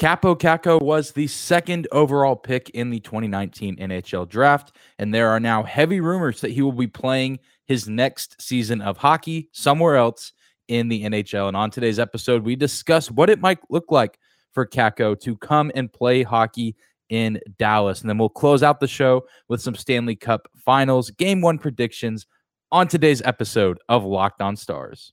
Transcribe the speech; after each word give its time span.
Kaapo 0.00 0.36
Kakko 0.36 0.82
was 0.82 1.12
the 1.12 1.28
second 1.28 1.86
overall 1.92 2.34
pick 2.34 2.68
in 2.70 2.90
the 2.90 2.98
2019 2.98 3.76
NHL 3.76 4.28
draft, 4.28 4.76
and 4.98 5.14
there 5.14 5.28
are 5.28 5.38
now 5.38 5.62
heavy 5.62 6.00
rumors 6.00 6.40
that 6.40 6.50
he 6.50 6.62
will 6.62 6.72
be 6.72 6.88
playing 6.88 7.38
his 7.66 7.88
next 7.88 8.40
season 8.42 8.82
of 8.82 8.96
hockey 8.96 9.48
somewhere 9.52 9.96
else 9.96 10.32
in 10.66 10.88
the 10.88 11.04
NHL. 11.04 11.48
And 11.48 11.56
on 11.56 11.70
today's 11.70 12.00
episode, 12.00 12.44
we 12.44 12.56
discuss 12.56 13.10
what 13.10 13.30
it 13.30 13.40
might 13.40 13.60
look 13.70 13.90
like 13.90 14.18
for 14.52 14.66
Kakko 14.66 15.18
to 15.20 15.36
come 15.36 15.70
and 15.74 15.92
play 15.92 16.24
hockey 16.24 16.76
in 17.08 17.38
Dallas. 17.58 18.00
And 18.00 18.10
then 18.10 18.18
we'll 18.18 18.28
close 18.28 18.62
out 18.62 18.80
the 18.80 18.88
show 18.88 19.24
with 19.48 19.60
some 19.60 19.74
Stanley 19.74 20.16
Cup 20.16 20.48
finals, 20.56 21.10
game 21.10 21.40
one 21.40 21.58
predictions 21.58 22.26
on 22.72 22.88
today's 22.88 23.22
episode 23.22 23.78
of 23.88 24.04
Locked 24.04 24.40
On 24.40 24.56
Stars. 24.56 25.12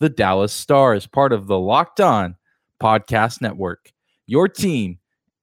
the 0.00 0.08
Dallas 0.08 0.52
Stars, 0.52 1.06
part 1.06 1.32
of 1.32 1.46
the 1.46 1.58
Locked 1.58 2.00
On 2.00 2.36
Podcast 2.80 3.40
Network. 3.40 3.92
Your 4.26 4.48
team 4.48 4.98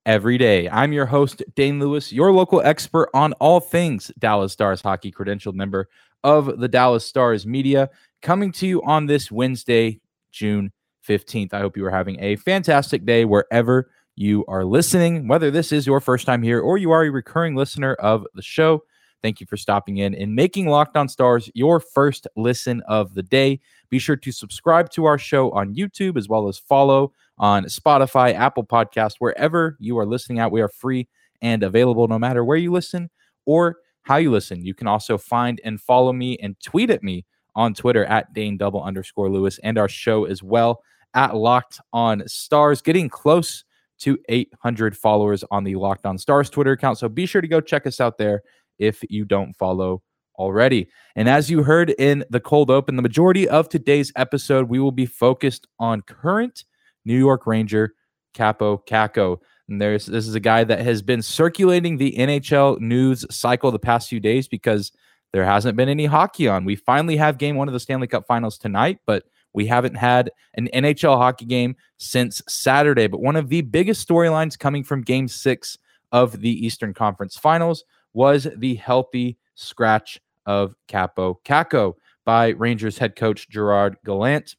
every 0.05 0.37
day. 0.37 0.69
I'm 0.69 0.93
your 0.93 1.07
host, 1.07 1.43
Dane 1.55 1.79
Lewis, 1.79 2.13
your 2.13 2.31
local 2.31 2.61
expert 2.61 3.09
on 3.13 3.33
all 3.33 3.59
things 3.59 4.11
Dallas 4.17 4.53
Stars 4.53 4.81
hockey, 4.81 5.11
credentialed 5.11 5.55
member 5.55 5.89
of 6.23 6.59
the 6.59 6.67
Dallas 6.67 7.05
Stars 7.05 7.45
media, 7.45 7.89
coming 8.21 8.51
to 8.53 8.67
you 8.67 8.81
on 8.83 9.07
this 9.07 9.31
Wednesday, 9.31 9.99
June 10.31 10.71
15th. 11.07 11.53
I 11.53 11.59
hope 11.59 11.75
you 11.75 11.85
are 11.85 11.91
having 11.91 12.21
a 12.21 12.37
fantastic 12.37 13.05
day 13.05 13.25
wherever 13.25 13.89
you 14.15 14.45
are 14.47 14.63
listening, 14.63 15.27
whether 15.27 15.51
this 15.51 15.71
is 15.71 15.85
your 15.85 15.99
first 15.99 16.25
time 16.25 16.41
here 16.41 16.61
or 16.61 16.77
you 16.77 16.91
are 16.91 17.03
a 17.03 17.09
recurring 17.09 17.55
listener 17.55 17.95
of 17.95 18.25
the 18.33 18.41
show. 18.41 18.83
Thank 19.21 19.39
you 19.39 19.47
for 19.47 19.57
stopping 19.57 19.97
in 19.97 20.15
and 20.15 20.35
making 20.35 20.67
Locked 20.67 20.95
On 20.95 21.09
Stars 21.09 21.49
your 21.53 21.79
first 21.79 22.27
listen 22.35 22.81
of 22.87 23.15
the 23.15 23.23
day. 23.23 23.59
Be 23.89 23.99
sure 23.99 24.15
to 24.15 24.31
subscribe 24.31 24.89
to 24.91 25.05
our 25.05 25.17
show 25.17 25.51
on 25.51 25.75
YouTube 25.75 26.17
as 26.17 26.27
well 26.27 26.47
as 26.47 26.57
follow 26.57 27.13
on 27.37 27.65
Spotify, 27.65 28.33
Apple 28.33 28.65
Podcast, 28.65 29.15
wherever 29.19 29.77
you 29.79 29.97
are 29.97 30.05
listening 30.05 30.39
at. 30.39 30.51
We 30.51 30.61
are 30.61 30.69
free 30.69 31.07
and 31.41 31.63
available 31.63 32.07
no 32.07 32.19
matter 32.19 32.43
where 32.43 32.57
you 32.57 32.71
listen 32.71 33.09
or 33.45 33.77
how 34.03 34.17
you 34.17 34.31
listen. 34.31 34.65
You 34.65 34.73
can 34.73 34.87
also 34.87 35.17
find 35.17 35.59
and 35.63 35.81
follow 35.81 36.13
me 36.13 36.37
and 36.37 36.55
tweet 36.61 36.89
at 36.89 37.03
me 37.03 37.25
on 37.55 37.73
Twitter 37.73 38.05
at 38.05 38.33
Dane 38.33 38.57
double 38.57 38.83
underscore 38.83 39.29
Lewis 39.29 39.59
and 39.63 39.77
our 39.77 39.89
show 39.89 40.25
as 40.25 40.43
well 40.43 40.81
at 41.13 41.35
Locked 41.35 41.79
On 41.93 42.27
Stars, 42.27 42.81
getting 42.81 43.09
close 43.09 43.63
to 43.99 44.17
800 44.27 44.97
followers 44.97 45.43
on 45.51 45.63
the 45.63 45.75
Locked 45.75 46.05
On 46.05 46.17
Stars 46.17 46.49
Twitter 46.49 46.73
account. 46.73 46.97
So 46.97 47.07
be 47.07 47.25
sure 47.25 47.41
to 47.41 47.47
go 47.47 47.61
check 47.61 47.87
us 47.87 48.01
out 48.01 48.17
there 48.17 48.41
if 48.77 49.01
you 49.09 49.23
don't 49.23 49.55
follow 49.55 50.01
already. 50.37 50.87
And 51.15 51.29
as 51.29 51.49
you 51.49 51.63
heard 51.63 51.91
in 51.91 52.23
the 52.29 52.39
cold 52.39 52.69
open, 52.69 52.95
the 52.95 53.01
majority 53.01 53.47
of 53.47 53.69
today's 53.69 54.11
episode, 54.15 54.69
we 54.69 54.79
will 54.79 54.91
be 54.91 55.05
focused 55.05 55.67
on 55.79 56.01
current 56.01 56.63
New 57.05 57.17
York 57.17 57.47
Ranger 57.47 57.93
Kaapo 58.35 58.85
Kakko. 58.87 59.39
And 59.67 59.81
there's 59.81 60.05
this 60.05 60.27
is 60.27 60.35
a 60.35 60.39
guy 60.39 60.63
that 60.63 60.79
has 60.79 61.01
been 61.01 61.21
circulating 61.21 61.97
the 61.97 62.15
NHL 62.17 62.79
news 62.79 63.25
cycle 63.31 63.71
the 63.71 63.79
past 63.79 64.09
few 64.09 64.19
days 64.19 64.47
because 64.47 64.91
there 65.33 65.45
hasn't 65.45 65.75
been 65.75 65.89
any 65.89 66.05
hockey 66.05 66.47
on. 66.47 66.65
We 66.65 66.75
finally 66.75 67.17
have 67.17 67.37
game 67.37 67.55
one 67.55 67.67
of 67.67 67.73
the 67.73 67.79
Stanley 67.79 68.07
Cup 68.07 68.25
finals 68.27 68.57
tonight, 68.57 68.99
but 69.05 69.23
we 69.53 69.65
haven't 69.65 69.95
had 69.95 70.31
an 70.55 70.69
NHL 70.73 71.17
hockey 71.17 71.45
game 71.45 71.75
since 71.97 72.41
Saturday. 72.47 73.07
But 73.07 73.21
one 73.21 73.35
of 73.35 73.49
the 73.49 73.61
biggest 73.61 74.07
storylines 74.07 74.59
coming 74.59 74.83
from 74.83 75.01
game 75.01 75.27
six 75.27 75.77
of 76.11 76.41
the 76.41 76.65
Eastern 76.65 76.93
Conference 76.93 77.37
finals 77.37 77.83
was 78.13 78.47
the 78.55 78.75
healthy 78.75 79.37
scratch 79.55 80.19
of 80.45 80.75
Kaapo 80.87 81.35
Kakko 81.45 81.95
by 82.25 82.49
Rangers 82.49 82.97
head 82.97 83.15
coach 83.15 83.49
Gerard 83.49 83.97
Gallant. 84.05 84.55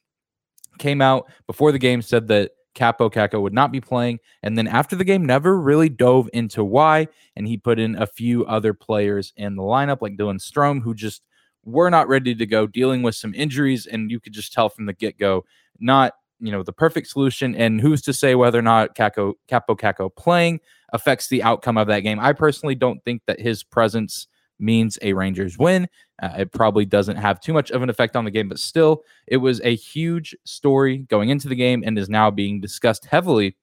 Came 0.79 1.01
out 1.01 1.31
before 1.47 1.73
the 1.73 1.79
game, 1.79 2.03
said 2.03 2.29
that 2.29 2.53
Kaapo 2.77 3.11
Kakko 3.11 3.41
would 3.41 3.55
not 3.55 3.73
be 3.73 3.81
playing. 3.81 4.21
And 4.43 4.57
then 4.57 4.69
after 4.69 4.95
the 4.95 5.05
game, 5.05 5.25
never 5.25 5.59
really 5.59 5.89
dove 5.89 6.29
into 6.33 6.63
why. 6.63 7.09
And 7.35 7.49
he 7.49 7.57
put 7.57 7.79
in 7.79 7.97
a 7.97 8.07
few 8.07 8.45
other 8.45 8.75
players 8.75 9.33
in 9.37 9.57
the 9.57 9.63
lineup, 9.63 10.03
like 10.03 10.17
Dylan 10.17 10.41
Strome, 10.41 10.83
who 10.83 10.95
just 10.95 11.23
were 11.65 11.91
not 11.91 12.09
ready 12.09 12.35
to 12.35 12.47
go, 12.47 12.67
dealing 12.67 13.03
with 13.03 13.15
some 13.15 13.35
injuries. 13.35 13.87
And 13.87 14.11
you 14.11 14.21
could 14.21 14.35
just 14.35 14.53
tell 14.53 14.69
from 14.69 14.87
the 14.87 14.93
get 14.93 15.19
go, 15.19 15.45
not 15.81 16.13
you 16.39 16.53
know 16.53 16.63
the 16.63 16.73
perfect 16.73 17.09
solution. 17.09 17.55
And 17.55 17.81
who's 17.81 18.03
to 18.03 18.13
say 18.13 18.35
whether 18.35 18.59
or 18.59 18.63
not 18.63 18.95
Kakko, 18.95 19.35
Kaapo 19.49 19.79
Kakko 19.79 20.15
playing 20.15 20.61
affects 20.93 21.29
the 21.29 21.43
outcome 21.43 21.79
of 21.79 21.89
that 21.89 22.01
game? 22.01 22.21
I 22.21 22.35
personally 22.35 22.75
don't 22.75 23.03
think 23.05 23.23
that 23.27 23.41
his 23.41 23.65
presence 23.65 24.29
means 24.59 24.99
a 25.03 25.13
Rangers 25.13 25.59
win. 25.59 25.89
Uh, 26.23 26.35
it 26.39 26.53
probably 26.53 26.87
doesn't 26.87 27.17
have 27.17 27.41
too 27.41 27.53
much 27.53 27.71
of 27.71 27.83
an 27.83 27.91
effect 27.91 28.17
on 28.17 28.25
the 28.25 28.31
game, 28.31 28.49
but 28.49 28.59
still, 28.59 29.03
it 29.27 29.37
was 29.37 29.61
a 29.63 29.75
huge 29.75 30.35
story 30.45 30.99
going 30.99 31.29
into 31.29 31.49
the 31.49 31.55
game 31.55 31.83
and 31.85 31.99
is 31.99 32.09
now 32.09 32.31
being 32.31 32.61
discussed 32.61 33.05
heavily 33.05 33.57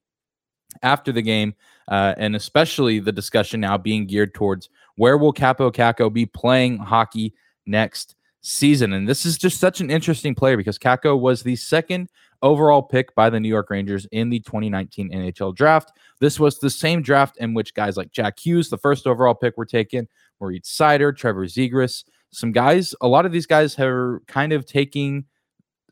after 0.82 1.12
the 1.12 1.22
game, 1.22 1.54
uh, 1.88 2.14
and 2.18 2.36
especially 2.36 3.00
the 3.00 3.12
discussion 3.12 3.60
now 3.60 3.78
being 3.78 4.06
geared 4.06 4.34
towards 4.34 4.70
where 4.96 5.18
will 5.18 5.34
Kaapo 5.34 5.72
Kakko 5.74 6.12
be 6.12 6.26
playing 6.26 6.78
hockey 6.78 7.34
next 7.66 8.16
season. 8.42 8.94
And 8.94 9.08
this 9.08 9.26
is 9.26 9.38
just 9.38 9.60
such 9.60 9.82
an 9.82 9.90
interesting 9.90 10.36
player 10.36 10.58
because 10.58 10.78
Kakko 10.78 11.20
was 11.20 11.44
the 11.44 11.56
second 11.56 12.10
overall 12.42 12.84
pick 12.84 13.16
by 13.16 13.30
the 13.30 13.40
New 13.40 13.48
York 13.48 13.70
Rangers 13.70 14.06
in 14.12 14.30
the 14.30 14.42
2019 14.42 15.12
NHL 15.12 15.56
draft. 15.56 15.94
This 16.20 16.40
was 16.40 16.60
the 16.60 16.70
same 16.70 17.02
draft 17.02 17.38
in 17.38 17.54
which 17.54 17.74
guys 17.74 17.96
like 17.96 18.12
Jack 18.12 18.38
Hughes, 18.38 18.70
the 18.70 18.78
first 18.78 19.08
overall 19.08 19.34
pick, 19.34 19.58
were 19.58 19.66
taken, 19.66 20.08
Moritz 20.44 20.78
Seider, 20.78 21.16
Trevor 21.16 21.46
Zegras, 21.46 22.04
some 22.32 22.52
guys, 22.52 22.94
a 23.00 23.08
lot 23.08 23.26
of 23.26 23.32
these 23.32 23.46
guys 23.46 23.80
are 23.80 24.22
kind 24.28 24.52
of 24.52 24.66
taking 24.66 25.26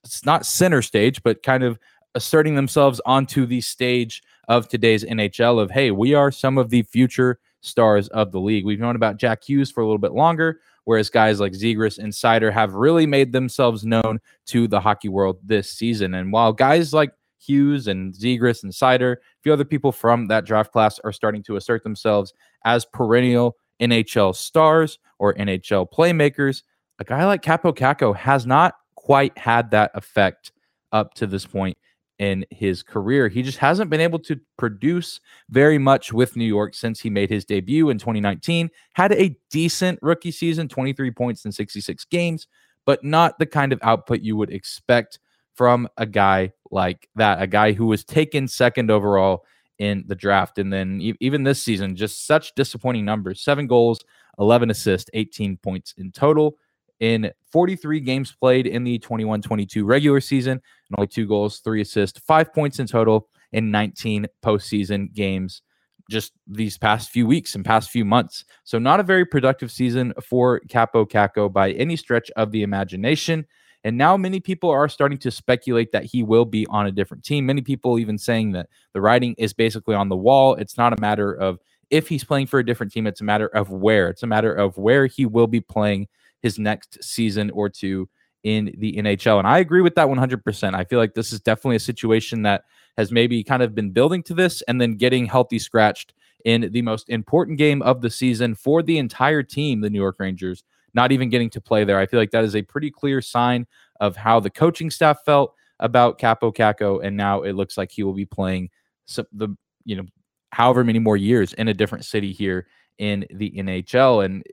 it's 0.03 0.25
not 0.25 0.45
center 0.45 0.81
stage, 0.81 1.21
but 1.23 1.43
kind 1.43 1.63
of 1.63 1.79
asserting 2.15 2.55
themselves 2.55 2.99
onto 3.05 3.45
the 3.45 3.61
stage 3.61 4.21
of 4.47 4.67
today's 4.67 5.05
NHL 5.05 5.61
of 5.61 5.71
hey, 5.71 5.91
we 5.91 6.13
are 6.13 6.31
some 6.31 6.57
of 6.57 6.69
the 6.69 6.81
future 6.81 7.39
stars 7.61 8.07
of 8.09 8.31
the 8.31 8.39
league. 8.39 8.65
We've 8.65 8.79
known 8.79 8.95
about 8.95 9.17
Jack 9.17 9.43
Hughes 9.43 9.71
for 9.71 9.81
a 9.81 9.85
little 9.85 9.99
bit 9.99 10.13
longer 10.13 10.59
whereas 10.85 11.09
guys 11.09 11.39
like 11.39 11.53
Zegras 11.53 11.99
and 11.99 12.11
Seider 12.11 12.51
have 12.51 12.73
really 12.73 13.05
made 13.05 13.31
themselves 13.31 13.85
known 13.85 14.19
to 14.47 14.67
the 14.67 14.79
hockey 14.79 15.09
world 15.09 15.37
this 15.43 15.71
season. 15.71 16.15
And 16.15 16.31
while 16.31 16.53
guys 16.53 16.93
like 16.93 17.11
Hughes 17.39 17.87
and 17.87 18.13
Zegras 18.13 18.63
and 18.63 18.71
Seider, 18.71 19.13
a 19.13 19.41
few 19.43 19.53
other 19.53 19.65
people 19.65 19.91
from 19.91 20.27
that 20.27 20.45
draft 20.45 20.71
class 20.71 20.99
are 21.03 21.11
starting 21.11 21.43
to 21.43 21.55
assert 21.55 21.83
themselves 21.83 22.33
as 22.65 22.85
perennial 22.85 23.55
NHL 23.81 24.35
stars 24.35 24.99
or 25.19 25.33
NHL 25.35 25.91
playmakers, 25.91 26.63
a 26.99 27.03
guy 27.03 27.25
like 27.25 27.41
Kaapo 27.41 27.75
Kakko 27.75 28.15
has 28.15 28.45
not 28.45 28.75
quite 28.95 29.37
had 29.37 29.71
that 29.71 29.91
effect 29.95 30.51
up 30.91 31.13
to 31.15 31.27
this 31.27 31.45
point 31.45 31.77
in 32.19 32.45
his 32.51 32.83
career. 32.83 33.27
He 33.27 33.41
just 33.41 33.57
hasn't 33.57 33.89
been 33.89 33.99
able 33.99 34.19
to 34.19 34.39
produce 34.55 35.19
very 35.49 35.79
much 35.79 36.13
with 36.13 36.35
New 36.35 36.45
York 36.45 36.75
since 36.75 36.99
he 36.99 37.09
made 37.09 37.31
his 37.31 37.45
debut 37.45 37.89
in 37.89 37.97
2019. 37.97 38.69
Had 38.93 39.11
a 39.13 39.35
decent 39.49 39.97
rookie 40.03 40.29
season, 40.31 40.67
23 40.67 41.09
points 41.11 41.45
in 41.45 41.51
66 41.51 42.05
games, 42.05 42.47
but 42.85 43.03
not 43.03 43.39
the 43.39 43.47
kind 43.47 43.73
of 43.73 43.79
output 43.81 44.21
you 44.21 44.35
would 44.37 44.51
expect 44.51 45.17
from 45.55 45.87
a 45.97 46.05
guy 46.05 46.51
like 46.69 47.09
that, 47.15 47.41
a 47.41 47.47
guy 47.47 47.71
who 47.71 47.87
was 47.87 48.03
taken 48.03 48.47
second 48.47 48.91
overall 48.91 49.43
in 49.81 50.03
the 50.05 50.15
draft. 50.15 50.59
And 50.59 50.71
then 50.71 51.01
e- 51.01 51.15
even 51.19 51.43
this 51.43 51.61
season, 51.61 51.95
just 51.95 52.27
such 52.27 52.53
disappointing 52.53 53.03
numbers 53.03 53.41
seven 53.41 53.65
goals, 53.65 53.99
11 54.39 54.69
assists, 54.69 55.09
18 55.13 55.57
points 55.57 55.93
in 55.97 56.11
total 56.11 56.55
in 56.99 57.31
43 57.51 57.99
games 57.99 58.31
played 58.31 58.67
in 58.67 58.83
the 58.83 58.99
21 58.99 59.41
22 59.41 59.83
regular 59.85 60.21
season, 60.21 60.51
and 60.51 60.97
only 60.97 61.07
two 61.07 61.27
goals, 61.27 61.59
three 61.59 61.81
assists, 61.81 62.19
five 62.19 62.53
points 62.53 62.79
in 62.79 62.85
total 62.85 63.27
in 63.51 63.71
19 63.71 64.27
postseason 64.45 65.11
games 65.13 65.63
just 66.11 66.33
these 66.45 66.77
past 66.77 67.09
few 67.09 67.25
weeks 67.25 67.55
and 67.55 67.65
past 67.65 67.89
few 67.89 68.05
months. 68.05 68.45
So, 68.65 68.77
not 68.77 68.99
a 68.99 69.03
very 69.03 69.25
productive 69.25 69.71
season 69.71 70.13
for 70.23 70.61
Kaapo 70.67 71.09
Kakko 71.09 71.51
by 71.51 71.71
any 71.71 71.95
stretch 71.95 72.29
of 72.35 72.51
the 72.51 72.61
imagination. 72.61 73.47
And 73.83 73.97
now 73.97 74.15
many 74.15 74.39
people 74.39 74.69
are 74.69 74.87
starting 74.87 75.17
to 75.19 75.31
speculate 75.31 75.91
that 75.91 76.05
he 76.05 76.23
will 76.23 76.45
be 76.45 76.67
on 76.67 76.85
a 76.85 76.91
different 76.91 77.23
team. 77.23 77.45
Many 77.45 77.61
people 77.61 77.97
even 77.97 78.17
saying 78.17 78.51
that 78.51 78.69
the 78.93 79.01
writing 79.01 79.33
is 79.37 79.53
basically 79.53 79.95
on 79.95 80.09
the 80.09 80.15
wall. 80.15 80.55
It's 80.55 80.77
not 80.77 80.93
a 80.97 81.01
matter 81.01 81.33
of 81.33 81.59
if 81.89 82.07
he's 82.07 82.23
playing 82.23 82.47
for 82.47 82.59
a 82.59 82.65
different 82.65 82.91
team, 82.91 83.07
it's 83.07 83.21
a 83.21 83.25
matter 83.25 83.47
of 83.47 83.69
where. 83.69 84.09
It's 84.09 84.23
a 84.23 84.27
matter 84.27 84.53
of 84.53 84.77
where 84.77 85.07
he 85.07 85.25
will 85.25 85.47
be 85.47 85.59
playing 85.59 86.07
his 86.41 86.57
next 86.57 87.03
season 87.03 87.51
or 87.51 87.69
two 87.69 88.07
in 88.43 88.73
the 88.77 88.93
NHL. 88.93 89.39
And 89.39 89.47
I 89.47 89.59
agree 89.59 89.81
with 89.81 89.95
that 89.95 90.07
100%. 90.07 90.73
I 90.73 90.83
feel 90.83 90.99
like 90.99 91.13
this 91.13 91.31
is 91.31 91.39
definitely 91.41 91.75
a 91.75 91.81
situation 91.81 92.43
that 92.43 92.63
has 92.97 93.11
maybe 93.11 93.43
kind 93.43 93.61
of 93.61 93.75
been 93.75 93.91
building 93.91 94.23
to 94.23 94.33
this 94.33 94.61
and 94.63 94.79
then 94.79 94.95
getting 94.95 95.25
healthy 95.25 95.59
scratched 95.59 96.13
in 96.45 96.69
the 96.71 96.81
most 96.81 97.09
important 97.09 97.57
game 97.57 97.81
of 97.83 98.01
the 98.01 98.09
season 98.09 98.55
for 98.55 98.81
the 98.81 98.97
entire 98.97 99.43
team, 99.43 99.81
the 99.81 99.89
New 99.89 99.99
York 99.99 100.15
Rangers, 100.19 100.63
not 100.93 101.11
even 101.11 101.29
getting 101.29 101.49
to 101.51 101.61
play 101.61 101.83
there. 101.83 101.99
I 101.99 102.05
feel 102.05 102.19
like 102.19 102.31
that 102.31 102.43
is 102.43 102.55
a 102.55 102.61
pretty 102.61 102.91
clear 102.91 103.21
sign 103.21 103.67
of 103.99 104.15
how 104.15 104.39
the 104.39 104.49
coaching 104.49 104.89
staff 104.89 105.23
felt 105.25 105.53
about 105.79 106.19
Kaapo 106.19 106.53
Kakko, 106.53 107.03
and 107.03 107.17
now 107.17 107.41
it 107.41 107.53
looks 107.53 107.77
like 107.77 107.91
he 107.91 108.03
will 108.03 108.13
be 108.13 108.25
playing 108.25 108.69
some, 109.05 109.25
the 109.31 109.49
you 109.85 109.95
know 109.95 110.05
however 110.51 110.83
many 110.83 110.99
more 110.99 111.17
years 111.17 111.53
in 111.53 111.67
a 111.67 111.73
different 111.73 112.05
city 112.05 112.31
here 112.31 112.67
in 112.97 113.25
the 113.31 113.51
NHL. 113.51 114.23
And 114.23 114.43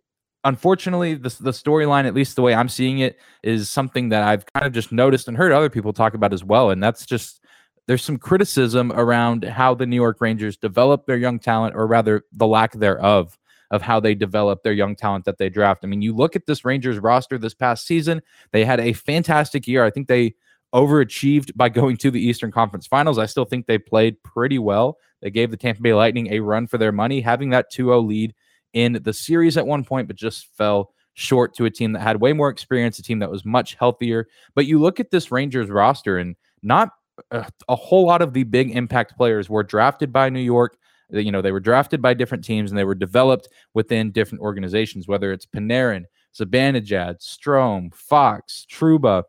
unfortunately, 0.44 1.14
the, 1.14 1.34
the 1.40 1.50
storyline, 1.50 2.06
at 2.06 2.14
least 2.14 2.36
the 2.36 2.42
way 2.42 2.54
I'm 2.54 2.68
seeing 2.68 3.00
it, 3.00 3.18
is 3.42 3.68
something 3.68 4.10
that 4.10 4.22
I've 4.22 4.44
kind 4.46 4.66
of 4.66 4.72
just 4.72 4.92
noticed 4.92 5.28
and 5.28 5.36
heard 5.36 5.52
other 5.52 5.70
people 5.70 5.92
talk 5.92 6.14
about 6.14 6.32
as 6.32 6.44
well. 6.44 6.70
And 6.70 6.82
that's 6.82 7.04
just 7.04 7.44
there's 7.86 8.04
some 8.04 8.18
criticism 8.18 8.92
around 8.92 9.44
how 9.44 9.74
the 9.74 9.86
New 9.86 9.96
York 9.96 10.20
Rangers 10.20 10.56
develop 10.56 11.06
their 11.06 11.16
young 11.16 11.38
talent, 11.38 11.74
or 11.74 11.86
rather, 11.86 12.24
the 12.32 12.46
lack 12.46 12.72
thereof 12.72 13.37
of 13.70 13.82
how 13.82 14.00
they 14.00 14.14
develop 14.14 14.62
their 14.62 14.72
young 14.72 14.96
talent 14.96 15.24
that 15.24 15.38
they 15.38 15.48
draft. 15.48 15.84
I 15.84 15.88
mean, 15.88 16.02
you 16.02 16.14
look 16.14 16.36
at 16.36 16.46
this 16.46 16.64
Rangers 16.64 16.98
roster 16.98 17.38
this 17.38 17.54
past 17.54 17.86
season, 17.86 18.22
they 18.52 18.64
had 18.64 18.80
a 18.80 18.92
fantastic 18.92 19.66
year. 19.66 19.84
I 19.84 19.90
think 19.90 20.08
they 20.08 20.34
overachieved 20.74 21.56
by 21.56 21.68
going 21.68 21.96
to 21.98 22.10
the 22.10 22.20
Eastern 22.20 22.52
Conference 22.52 22.86
Finals. 22.86 23.18
I 23.18 23.26
still 23.26 23.44
think 23.44 23.66
they 23.66 23.78
played 23.78 24.22
pretty 24.22 24.58
well. 24.58 24.98
They 25.22 25.30
gave 25.30 25.50
the 25.50 25.56
Tampa 25.56 25.82
Bay 25.82 25.94
Lightning 25.94 26.32
a 26.32 26.40
run 26.40 26.66
for 26.66 26.78
their 26.78 26.92
money, 26.92 27.20
having 27.20 27.50
that 27.50 27.70
2 27.70 27.86
0 27.86 28.00
lead 28.00 28.34
in 28.72 29.00
the 29.02 29.12
series 29.12 29.56
at 29.56 29.66
one 29.66 29.84
point, 29.84 30.06
but 30.06 30.16
just 30.16 30.46
fell 30.56 30.92
short 31.14 31.54
to 31.54 31.64
a 31.64 31.70
team 31.70 31.92
that 31.92 32.00
had 32.00 32.20
way 32.20 32.32
more 32.32 32.48
experience, 32.48 32.98
a 32.98 33.02
team 33.02 33.18
that 33.18 33.30
was 33.30 33.44
much 33.44 33.74
healthier. 33.74 34.28
But 34.54 34.66
you 34.66 34.78
look 34.78 35.00
at 35.00 35.10
this 35.10 35.32
Rangers 35.32 35.68
roster, 35.68 36.18
and 36.18 36.36
not 36.62 36.90
a, 37.30 37.50
a 37.68 37.74
whole 37.74 38.06
lot 38.06 38.22
of 38.22 38.32
the 38.32 38.44
big 38.44 38.70
impact 38.76 39.16
players 39.16 39.50
were 39.50 39.64
drafted 39.64 40.12
by 40.12 40.28
New 40.28 40.40
York. 40.40 40.76
You 41.10 41.32
know, 41.32 41.42
they 41.42 41.52
were 41.52 41.60
drafted 41.60 42.02
by 42.02 42.14
different 42.14 42.44
teams 42.44 42.70
and 42.70 42.78
they 42.78 42.84
were 42.84 42.94
developed 42.94 43.48
within 43.74 44.12
different 44.12 44.42
organizations, 44.42 45.08
whether 45.08 45.32
it's 45.32 45.46
Panarin, 45.46 46.04
Zibanejad, 46.38 47.20
Strome, 47.20 47.94
Fox, 47.94 48.66
Trouba 48.70 49.24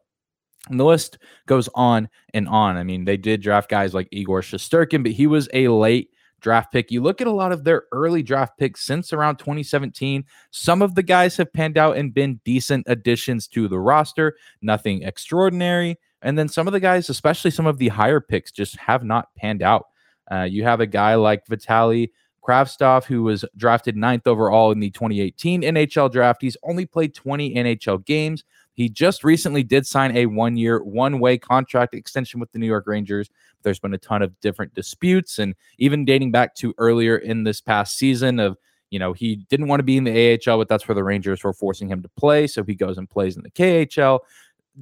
and 0.70 0.80
the 0.80 0.86
list 0.86 1.18
goes 1.48 1.70
on 1.76 2.10
and 2.34 2.48
on. 2.48 2.78
I 2.78 2.84
mean, 2.84 3.06
they 3.06 3.18
did 3.18 3.42
draft 3.42 3.70
guys 3.70 3.94
like 3.94 4.08
Igor 4.12 4.42
Shesterkin, 4.42 5.04
but 5.04 5.14
he 5.14 5.28
was 5.28 5.50
a 5.54 5.68
late 5.68 6.10
draft 6.42 6.72
pick. 6.72 6.92
You 6.92 7.02
look 7.02 7.22
at 7.22 7.28
a 7.28 7.31
lot 7.31 7.52
of 7.52 7.64
their 7.64 7.84
early 7.92 8.24
draft 8.24 8.58
picks 8.58 8.86
since 8.86 9.12
around 9.12 9.38
2017. 9.38 10.24
Some 10.52 10.82
of 10.82 10.96
the 10.96 11.04
guys 11.04 11.38
have 11.38 11.52
panned 11.52 11.78
out 11.78 11.98
and 11.98 12.14
been 12.14 12.40
decent 12.46 12.86
additions 12.88 13.48
to 13.50 13.68
the 13.68 13.80
roster, 13.80 14.38
nothing 14.62 15.04
extraordinary. 15.04 15.98
And 16.22 16.38
then 16.38 16.50
some 16.50 16.68
of 16.68 16.74
the 16.74 16.80
guys, 16.80 17.10
especially 17.10 17.52
some 17.52 17.66
of 17.66 17.78
the 17.78 17.90
higher 17.90 18.20
picks, 18.20 18.52
just 18.52 18.75
have 18.78 19.04
not 19.04 19.34
panned 19.36 19.62
out. 19.62 19.88
Uh, 20.31 20.44
you 20.44 20.64
have 20.64 20.80
a 20.80 20.88
guy 20.88 21.16
like 21.16 21.46
Vitali 21.48 22.12
Kravtsov, 22.44 23.06
who 23.06 23.24
was 23.24 23.46
drafted 23.58 23.96
ninth 23.96 24.28
overall 24.28 24.72
in 24.72 24.80
the 24.80 24.90
2018 24.90 25.62
NHL 25.62 26.12
draft. 26.12 26.42
He's 26.42 26.58
only 26.64 26.86
played 26.86 27.14
20 27.14 27.56
NHL 27.56 28.06
games. 28.06 28.44
He 28.74 28.88
just 28.88 29.24
recently 29.24 29.64
did 29.64 29.86
sign 29.86 30.16
a 30.16 30.26
one 30.26 30.56
year, 30.56 30.81
one 30.81 31.20
way 31.20 31.38
contract 31.38 31.94
extension 31.94 32.40
with 32.40 32.52
the 32.52 32.60
New 32.60 32.66
York 32.66 32.86
Rangers. 32.88 33.30
There's 33.62 33.80
been 33.80 33.94
a 33.94 33.98
ton 33.98 34.22
of 34.22 34.40
different 34.40 34.74
disputes, 34.74 35.38
and 35.38 35.54
even 35.80 36.06
dating 36.06 36.32
back 36.32 36.56
to 36.56 36.74
earlier 36.78 37.18
in 37.18 37.44
this 37.44 37.60
past 37.60 37.98
season 37.98 38.40
of 38.40 38.58
you 38.90 38.98
know, 38.98 39.14
he 39.14 39.36
didn't 39.50 39.68
want 39.68 39.80
to 39.80 39.84
be 39.84 39.98
in 39.98 40.04
the 40.04 40.40
AHL, 40.48 40.58
but 40.58 40.68
that's 40.68 40.88
where 40.88 40.96
the 40.96 41.04
Rangers 41.04 41.44
were 41.44 41.54
forcing 41.54 41.90
him 41.90 42.02
to 42.02 42.10
play. 42.18 42.48
So 42.48 42.64
he 42.64 42.74
goes 42.74 42.98
and 42.98 43.10
plays 43.10 43.38
in 43.38 43.44
the 43.44 43.52
KHL. 43.52 44.20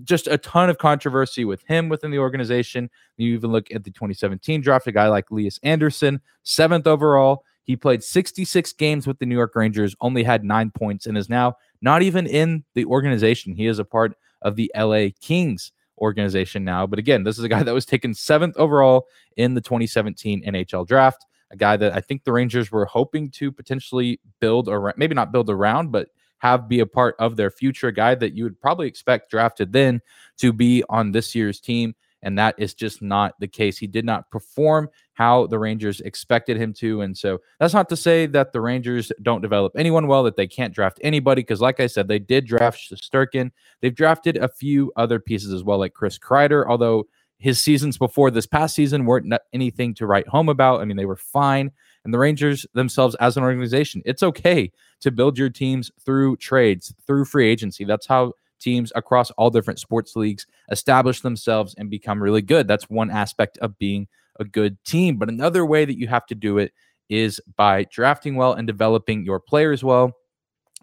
Just 0.04 0.28
a 0.28 0.38
ton 0.38 0.70
of 0.70 0.78
controversy 0.78 1.46
with 1.46 1.64
him 1.64 1.90
within 1.90 2.12
the 2.12 2.20
organization. 2.20 2.90
You 3.18 3.34
even 3.34 3.52
look 3.52 3.72
at 3.74 3.84
the 3.84 3.92
2017 3.92 4.62
draft, 4.62 4.88
a 4.88 4.92
guy 4.92 5.08
like 5.08 5.32
Lias 5.32 5.60
Anderson, 5.64 6.22
seventh 6.44 6.88
overall. 6.88 7.44
He 7.64 7.76
played 7.76 8.04
66 8.04 8.74
games 8.74 9.08
with 9.08 9.20
the 9.20 9.26
New 9.26 9.36
York 9.36 9.56
Rangers, 9.56 9.96
only 10.00 10.24
had 10.24 10.44
nine 10.44 10.72
points, 10.72 11.06
and 11.06 11.18
is 11.18 11.30
now 11.30 11.56
not 11.82 12.02
even 12.02 12.26
in 12.26 12.64
the 12.76 12.86
organization. 12.86 13.54
He 13.54 13.68
is 13.68 13.80
a 13.80 13.86
part 13.86 14.16
of 14.42 14.56
the 14.56 14.72
LA 14.76 15.08
Kings 15.20 15.72
organization 16.00 16.64
now. 16.64 16.88
But 16.88 17.00
again, 17.00 17.24
this 17.24 17.38
is 17.38 17.44
a 17.44 17.50
guy 17.50 17.64
that 17.64 17.74
was 17.74 17.86
taken 17.86 18.14
seventh 18.14 18.56
overall 18.58 19.08
in 19.36 19.54
the 19.54 19.62
2017 19.62 20.44
NHL 20.46 20.88
draft. 20.88 21.26
A 21.52 21.58
guy 21.58 21.78
that 21.78 21.94
I 21.94 22.02
think 22.02 22.24
the 22.24 22.32
Rangers 22.32 22.72
were 22.72 22.86
hoping 22.86 23.32
to 23.32 23.52
potentially 23.52 24.20
build 24.40 24.68
around, 24.68 24.96
maybe 24.98 25.16
not 25.16 25.32
build 25.32 25.50
around, 25.50 25.92
but 25.92 26.10
have 26.40 26.68
be 26.70 26.80
a 26.80 26.86
part 26.86 27.16
of 27.20 27.36
their 27.36 27.52
future. 27.52 27.92
Guy 27.92 28.16
that 28.16 28.34
you 28.34 28.44
would 28.44 28.60
probably 28.60 28.88
expect 28.88 29.32
drafted 29.32 29.74
then 29.74 30.02
to 30.38 30.54
be 30.54 30.84
on 30.90 31.12
this 31.12 31.34
year's 31.36 31.60
team 31.60 31.96
and 32.24 32.38
that 32.38 32.56
is 32.58 32.74
just 32.74 33.02
not 33.02 33.40
the 33.40 33.48
case. 33.48 33.78
He 33.78 33.88
did 33.88 34.06
not 34.06 34.30
perform 34.32 34.90
how 35.14 35.48
the 35.48 35.60
Rangers 35.60 36.02
expected 36.02 36.58
him 36.58 36.74
to. 36.74 37.02
And 37.02 37.16
so 37.18 37.40
that's 37.60 37.74
not 37.74 37.90
to 37.90 37.96
say 37.96 38.26
that 38.28 38.54
the 38.54 38.62
Rangers 38.62 39.12
don't 39.22 39.42
develop 39.42 39.74
anyone 39.76 40.08
well, 40.08 40.24
that 40.24 40.36
they 40.36 40.48
can't 40.48 40.74
draft 40.74 41.00
anybody. 41.04 41.42
Because, 41.42 41.62
like 41.62 41.80
I 41.80 41.88
said, 41.88 42.08
they 42.08 42.20
did 42.20 42.46
draft 42.46 42.80
Shesterkin. 42.80 43.52
They've 43.82 43.94
drafted 43.94 44.38
a 44.38 44.48
few 44.48 44.92
other 44.96 45.20
pieces 45.20 45.54
as 45.54 45.64
well, 45.64 45.78
like 45.78 45.94
Chris 45.94 46.18
Kreider, 46.18 46.66
although 46.68 47.08
his 47.38 47.62
seasons 47.62 48.00
before 48.00 48.32
this 48.32 48.48
past 48.48 48.74
season 48.74 49.06
weren't 49.06 49.32
anything 49.54 49.94
to 49.96 50.08
write 50.08 50.28
home 50.28 50.50
about. 50.50 50.82
I 50.82 50.86
mean, 50.86 50.98
they 50.98 51.06
were 51.06 51.16
fine. 51.16 51.72
And 52.04 52.14
the 52.14 52.20
Rangers 52.20 52.66
themselves, 52.74 53.16
as 53.20 53.38
an 53.38 53.44
organization, 53.44 54.02
it's 54.06 54.24
okay 54.24 54.72
to 55.02 55.12
build 55.12 55.38
your 55.38 55.50
teams 55.50 55.92
through 56.04 56.38
trades, 56.38 56.94
through 57.06 57.26
free 57.26 57.50
agency. 57.50 57.86
That's 57.86 58.08
how 58.08 58.34
teams 58.60 58.92
across 58.96 59.32
all 59.32 59.50
different 59.50 59.80
sports 59.80 60.16
leagues 60.16 60.48
establish 60.72 61.22
themselves 61.22 61.76
and 61.78 61.90
become 61.90 62.22
really 62.22 62.42
good. 62.42 62.68
That's 62.68 62.90
one 62.90 63.12
aspect 63.12 63.58
of 63.60 63.78
being 63.78 64.08
a 64.40 64.46
good 64.46 64.84
team. 64.84 65.18
But 65.18 65.30
another 65.30 65.66
way 65.66 65.86
that 65.86 65.98
you 65.98 66.08
have 66.08 66.26
to 66.28 66.36
do 66.36 66.58
it 66.58 66.74
is 67.10 67.40
by 67.56 67.86
drafting 67.86 68.36
well 68.36 68.54
and 68.54 68.68
developing 68.68 69.24
your 69.24 69.40
players 69.40 69.84
well. 69.84 70.14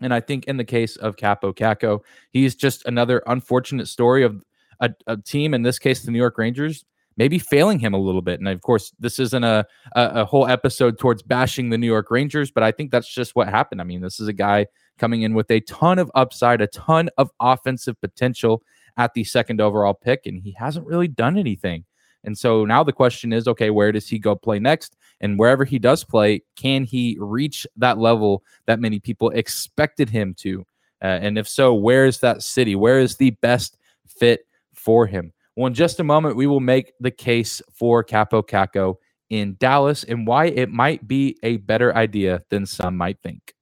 And 0.01 0.13
I 0.13 0.21
think 0.21 0.47
in 0.47 0.57
the 0.57 0.65
case 0.65 0.97
of 0.97 1.17
Kaapo 1.17 1.55
Kakko, 1.55 2.01
he's 2.31 2.55
just 2.55 2.85
another 2.87 3.23
unfortunate 3.27 3.87
story 3.89 4.25
of 4.25 4.43
a, 4.81 4.91
a, 5.07 5.17
team, 5.17 5.55
in 5.55 5.63
this 5.63 5.79
case, 5.79 6.03
the 6.03 6.11
New 6.11 6.19
York 6.19 6.37
Rangers, 6.37 6.85
maybe 7.17 7.39
failing 7.39 7.79
him 7.79 7.95
a 7.95 7.99
little 7.99 8.23
bit. 8.23 8.41
And 8.41 8.49
of 8.49 8.61
course, 8.61 8.93
this 8.99 9.19
isn't 9.19 9.45
a, 9.45 9.67
a, 9.95 10.03
a 10.03 10.25
whole 10.25 10.47
episode 10.47 10.99
towards 10.99 11.23
bashing 11.23 11.71
the 11.71 11.79
New 11.79 11.87
York 11.87 12.11
Rangers, 12.11 12.51
but 12.51 12.63
I 12.63 12.73
think 12.73 12.91
that's 12.91 13.13
just 13.13 13.37
what 13.37 13.49
happened. 13.49 13.81
I 13.81 13.85
mean, 13.85 14.01
this 14.01 14.21
is 14.21 14.29
a 14.29 14.33
guy 14.33 14.67
coming 14.99 15.23
in 15.23 15.35
with 15.35 15.51
a 15.51 15.61
ton 15.61 15.99
of 15.99 16.11
upside, 16.15 16.61
a 16.61 16.67
ton 16.67 17.11
of 17.19 17.31
offensive 17.41 18.01
potential 18.01 18.63
at 18.97 19.15
the 19.15 19.25
second 19.25 19.61
overall 19.61 19.95
pick, 19.95 20.27
and 20.27 20.41
he 20.41 20.53
hasn't 20.53 20.87
really 20.87 21.09
done 21.09 21.37
anything. 21.37 21.85
And 22.25 22.39
so 22.39 22.65
now 22.65 22.83
the 22.83 22.93
question 22.93 23.33
is 23.33 23.47
okay, 23.47 23.71
where 23.71 23.93
does 23.93 24.09
he 24.09 24.19
go 24.19 24.35
play 24.35 24.59
next? 24.59 24.97
And 25.21 25.39
wherever 25.39 25.65
he 25.65 25.79
does 25.79 26.05
play, 26.05 26.43
can 26.57 26.85
he 26.85 27.17
reach 27.21 27.67
that 27.77 27.99
level 27.99 28.43
that 28.67 28.81
many 28.81 28.99
people 28.99 29.31
expected 29.31 30.11
him 30.11 30.35
to? 30.39 30.65
Uh, 31.03 31.19
and 31.21 31.37
if 31.37 31.47
so, 31.47 31.75
where 31.75 32.07
is 32.07 32.21
that 32.21 32.43
city? 32.43 32.75
Where 32.75 32.99
is 32.99 33.17
the 33.17 33.31
best 33.31 33.77
fit 34.07 34.47
for 34.73 35.07
him? 35.07 35.33
Well, 35.57 35.69
in 35.69 35.75
just 35.75 36.01
a 36.01 36.05
moment, 36.05 36.35
we 36.35 36.49
will 36.49 36.61
make 36.61 36.93
the 36.99 37.13
case 37.13 37.63
for 37.73 38.03
Kaapo 38.03 38.43
Kakko 38.43 38.97
in 39.31 39.57
Dallas 39.61 40.03
and 40.03 40.27
why 40.27 40.47
it 40.47 40.69
might 40.69 41.07
be 41.07 41.37
a 41.45 41.59
better 41.59 41.95
idea 41.95 42.43
than 42.51 42.67
some 42.67 42.97
might 42.97 43.19
think. 43.23 43.55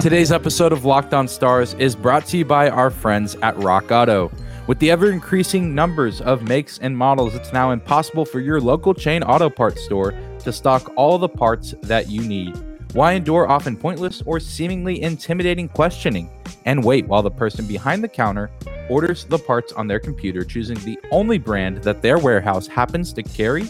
Today's 0.00 0.32
episode 0.32 0.72
of 0.72 0.84
Locked 0.84 1.14
On 1.14 1.28
Stars 1.28 1.74
is 1.74 1.94
brought 1.94 2.26
to 2.26 2.38
you 2.38 2.44
by 2.44 2.68
our 2.68 2.90
friends 2.90 3.36
at 3.36 3.56
Rock 3.58 3.92
Auto. 3.92 4.32
With 4.66 4.80
the 4.80 4.90
ever 4.90 5.12
increasing 5.12 5.76
numbers 5.76 6.20
of 6.20 6.42
makes 6.42 6.78
and 6.78 6.96
models, 6.96 7.36
it's 7.36 7.52
now 7.52 7.70
impossible 7.70 8.24
for 8.24 8.40
your 8.40 8.60
local 8.60 8.94
chain 8.94 9.22
auto 9.22 9.48
parts 9.48 9.84
store 9.84 10.12
to 10.40 10.52
stock 10.52 10.92
all 10.96 11.18
the 11.18 11.28
parts 11.28 11.74
that 11.82 12.08
you 12.08 12.22
need. 12.22 12.56
Why 12.92 13.12
endure 13.12 13.48
often 13.48 13.74
pointless 13.74 14.22
or 14.26 14.38
seemingly 14.38 15.02
intimidating 15.02 15.68
questioning 15.68 16.28
and 16.66 16.84
wait 16.84 17.06
while 17.06 17.22
the 17.22 17.30
person 17.30 17.66
behind 17.66 18.04
the 18.04 18.08
counter 18.08 18.50
orders 18.90 19.24
the 19.24 19.38
parts 19.38 19.72
on 19.72 19.86
their 19.86 19.98
computer, 19.98 20.44
choosing 20.44 20.76
the 20.80 20.98
only 21.10 21.38
brand 21.38 21.78
that 21.84 22.02
their 22.02 22.18
warehouse 22.18 22.66
happens 22.66 23.14
to 23.14 23.22
carry? 23.22 23.64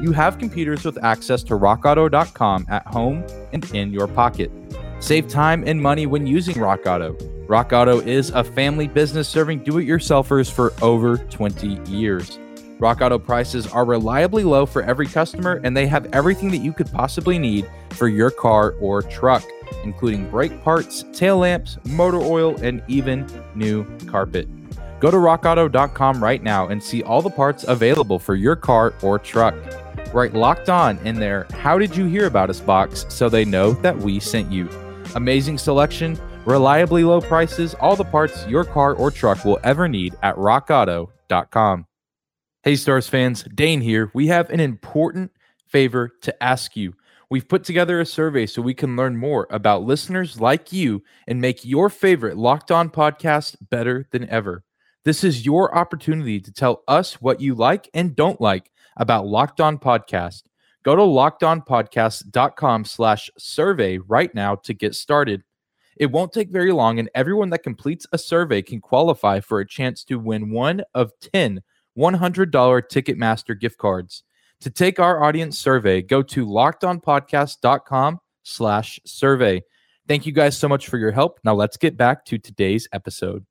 You 0.00 0.10
have 0.10 0.38
computers 0.38 0.84
with 0.84 1.02
access 1.04 1.44
to 1.44 1.54
rockauto.com 1.54 2.66
at 2.68 2.84
home 2.88 3.24
and 3.52 3.64
in 3.72 3.92
your 3.92 4.08
pocket. 4.08 4.50
Save 4.98 5.28
time 5.28 5.62
and 5.64 5.80
money 5.80 6.06
when 6.06 6.26
using 6.26 6.58
Rock 6.58 6.86
Auto. 6.86 7.16
Rock 7.46 7.72
Auto 7.72 8.00
is 8.00 8.30
a 8.30 8.42
family 8.42 8.88
business 8.88 9.28
serving 9.28 9.60
do 9.60 9.78
it 9.78 9.84
yourselfers 9.84 10.50
for 10.50 10.72
over 10.82 11.18
20 11.18 11.78
years. 11.88 12.40
Rock 12.78 13.00
Auto 13.00 13.18
prices 13.18 13.66
are 13.66 13.86
reliably 13.86 14.44
low 14.44 14.66
for 14.66 14.82
every 14.82 15.06
customer, 15.06 15.60
and 15.64 15.74
they 15.76 15.86
have 15.86 16.06
everything 16.12 16.50
that 16.50 16.58
you 16.58 16.72
could 16.72 16.90
possibly 16.92 17.38
need 17.38 17.68
for 17.90 18.08
your 18.08 18.30
car 18.30 18.74
or 18.80 19.00
truck, 19.02 19.44
including 19.82 20.28
brake 20.30 20.62
parts, 20.62 21.04
tail 21.14 21.38
lamps, 21.38 21.78
motor 21.86 22.20
oil, 22.20 22.56
and 22.62 22.82
even 22.86 23.26
new 23.54 23.84
carpet. 24.06 24.46
Go 25.00 25.10
to 25.10 25.16
rockauto.com 25.16 26.22
right 26.22 26.42
now 26.42 26.68
and 26.68 26.82
see 26.82 27.02
all 27.02 27.22
the 27.22 27.30
parts 27.30 27.64
available 27.64 28.18
for 28.18 28.34
your 28.34 28.56
car 28.56 28.94
or 29.02 29.18
truck. 29.18 29.54
Write 30.12 30.34
locked 30.34 30.68
on 30.68 30.98
in 30.98 31.16
there. 31.16 31.46
How 31.52 31.78
did 31.78 31.96
you 31.96 32.06
hear 32.06 32.26
about 32.26 32.50
us 32.50 32.60
box 32.60 33.06
so 33.08 33.28
they 33.28 33.44
know 33.44 33.72
that 33.72 33.96
we 33.96 34.20
sent 34.20 34.52
you? 34.52 34.68
Amazing 35.14 35.58
selection, 35.58 36.18
reliably 36.44 37.04
low 37.04 37.20
prices, 37.20 37.74
all 37.74 37.96
the 37.96 38.04
parts 38.04 38.46
your 38.46 38.64
car 38.64 38.94
or 38.94 39.10
truck 39.10 39.44
will 39.44 39.58
ever 39.64 39.88
need 39.88 40.14
at 40.22 40.36
rockauto.com. 40.36 41.86
Hey, 42.66 42.74
Stars 42.74 43.08
fans, 43.08 43.44
Dane 43.54 43.80
here. 43.80 44.10
We 44.12 44.26
have 44.26 44.50
an 44.50 44.58
important 44.58 45.30
favor 45.68 46.10
to 46.22 46.42
ask 46.42 46.76
you. 46.76 46.94
We've 47.30 47.48
put 47.48 47.62
together 47.62 48.00
a 48.00 48.04
survey 48.04 48.44
so 48.46 48.60
we 48.60 48.74
can 48.74 48.96
learn 48.96 49.16
more 49.16 49.46
about 49.50 49.84
listeners 49.84 50.40
like 50.40 50.72
you 50.72 51.04
and 51.28 51.40
make 51.40 51.64
your 51.64 51.88
favorite 51.88 52.36
Locked 52.36 52.72
On 52.72 52.90
podcast 52.90 53.54
better 53.70 54.08
than 54.10 54.28
ever. 54.28 54.64
This 55.04 55.22
is 55.22 55.46
your 55.46 55.78
opportunity 55.78 56.40
to 56.40 56.52
tell 56.52 56.82
us 56.88 57.22
what 57.22 57.40
you 57.40 57.54
like 57.54 57.88
and 57.94 58.16
don't 58.16 58.40
like 58.40 58.72
about 58.96 59.28
Locked 59.28 59.60
On 59.60 59.78
Podcast. 59.78 60.42
Go 60.82 60.96
to 60.96 61.02
lockedonpodcast.com 61.02 62.84
slash 62.84 63.30
survey 63.38 63.98
right 63.98 64.34
now 64.34 64.56
to 64.56 64.74
get 64.74 64.96
started. 64.96 65.44
It 65.96 66.10
won't 66.10 66.32
take 66.32 66.50
very 66.50 66.72
long, 66.72 66.98
and 66.98 67.10
everyone 67.14 67.50
that 67.50 67.62
completes 67.62 68.08
a 68.10 68.18
survey 68.18 68.60
can 68.60 68.80
qualify 68.80 69.38
for 69.38 69.60
a 69.60 69.68
chance 69.68 70.02
to 70.06 70.18
win 70.18 70.50
one 70.50 70.82
of 70.94 71.12
10 71.20 71.62
$100 71.96 72.50
Ticketmaster 72.52 73.58
gift 73.58 73.78
cards. 73.78 74.22
To 74.60 74.70
take 74.70 74.98
our 74.98 75.22
audience 75.22 75.58
survey, 75.58 76.02
go 76.02 76.22
to 76.22 76.46
lockedonpodcast.com 76.46 78.18
slash 78.42 79.00
survey. 79.04 79.62
Thank 80.08 80.24
you 80.24 80.32
guys 80.32 80.56
so 80.56 80.68
much 80.68 80.88
for 80.88 80.98
your 80.98 81.12
help. 81.12 81.40
Now 81.44 81.54
let's 81.54 81.76
get 81.76 81.96
back 81.96 82.24
to 82.26 82.38
today's 82.38 82.88
episode. 82.92 83.44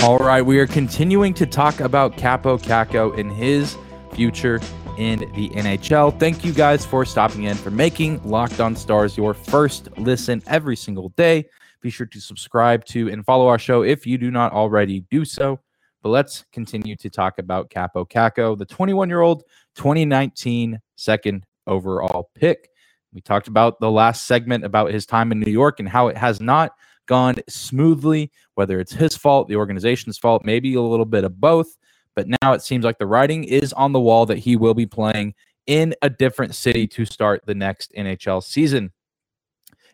All 0.00 0.18
right, 0.18 0.42
we 0.42 0.60
are 0.60 0.66
continuing 0.66 1.34
to 1.34 1.44
talk 1.44 1.80
about 1.80 2.16
Kaapo 2.16 2.62
Kakko 2.62 3.18
and 3.18 3.32
his 3.32 3.76
future 4.12 4.60
in 4.96 5.20
the 5.34 5.48
NHL. 5.50 6.18
Thank 6.20 6.44
you 6.44 6.52
guys 6.52 6.86
for 6.86 7.04
stopping 7.04 7.44
in, 7.44 7.56
for 7.56 7.70
making 7.70 8.22
Locked 8.22 8.60
On 8.60 8.76
Stars 8.76 9.16
your 9.16 9.34
first 9.34 9.88
listen 9.98 10.40
every 10.46 10.76
single 10.76 11.08
day. 11.10 11.46
Be 11.80 11.90
sure 11.90 12.06
to 12.06 12.20
subscribe 12.20 12.84
to 12.86 13.08
and 13.08 13.24
follow 13.24 13.46
our 13.48 13.58
show 13.58 13.82
if 13.82 14.06
you 14.06 14.18
do 14.18 14.30
not 14.30 14.52
already 14.52 15.00
do 15.10 15.24
so. 15.24 15.60
But 16.02 16.10
let's 16.10 16.44
continue 16.52 16.96
to 16.96 17.10
talk 17.10 17.38
about 17.38 17.70
Kaapo 17.70 18.08
Kakko, 18.08 18.56
the 18.56 18.66
21 18.66 19.08
year 19.08 19.20
old 19.20 19.42
2019 19.76 20.78
second 20.96 21.44
overall 21.66 22.30
pick. 22.34 22.68
We 23.12 23.20
talked 23.20 23.48
about 23.48 23.80
the 23.80 23.90
last 23.90 24.26
segment 24.26 24.64
about 24.64 24.92
his 24.92 25.06
time 25.06 25.32
in 25.32 25.40
New 25.40 25.50
York 25.50 25.80
and 25.80 25.88
how 25.88 26.08
it 26.08 26.16
has 26.16 26.40
not 26.40 26.72
gone 27.06 27.36
smoothly, 27.48 28.30
whether 28.54 28.78
it's 28.78 28.92
his 28.92 29.16
fault, 29.16 29.48
the 29.48 29.56
organization's 29.56 30.18
fault, 30.18 30.44
maybe 30.44 30.74
a 30.74 30.82
little 30.82 31.06
bit 31.06 31.24
of 31.24 31.40
both. 31.40 31.76
But 32.14 32.26
now 32.42 32.52
it 32.52 32.62
seems 32.62 32.84
like 32.84 32.98
the 32.98 33.06
writing 33.06 33.44
is 33.44 33.72
on 33.72 33.92
the 33.92 34.00
wall 34.00 34.26
that 34.26 34.38
he 34.38 34.56
will 34.56 34.74
be 34.74 34.86
playing 34.86 35.34
in 35.66 35.94
a 36.02 36.10
different 36.10 36.54
city 36.54 36.86
to 36.88 37.04
start 37.04 37.42
the 37.46 37.54
next 37.54 37.92
NHL 37.96 38.42
season. 38.42 38.90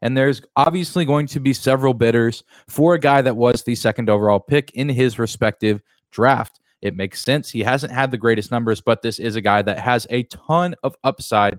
And 0.04 0.14
there's 0.14 0.42
obviously 0.54 1.06
going 1.06 1.26
to 1.28 1.40
be 1.40 1.54
several 1.54 1.94
bidders 1.94 2.44
for 2.68 2.94
a 2.94 3.00
guy 3.00 3.22
that 3.22 3.36
was 3.36 3.62
the 3.62 3.74
second 3.74 4.10
overall 4.10 4.38
pick 4.38 4.70
in 4.72 4.90
his 4.90 5.18
respective 5.18 5.80
draft. 6.12 6.60
It 6.82 6.94
makes 6.94 7.22
sense. 7.22 7.50
He 7.50 7.62
hasn't 7.62 7.90
had 7.90 8.10
the 8.10 8.18
greatest 8.18 8.50
numbers, 8.50 8.82
but 8.82 9.00
this 9.00 9.18
is 9.18 9.34
a 9.34 9.40
guy 9.40 9.62
that 9.62 9.78
has 9.78 10.06
a 10.10 10.24
ton 10.24 10.74
of 10.82 10.94
upside. 11.04 11.58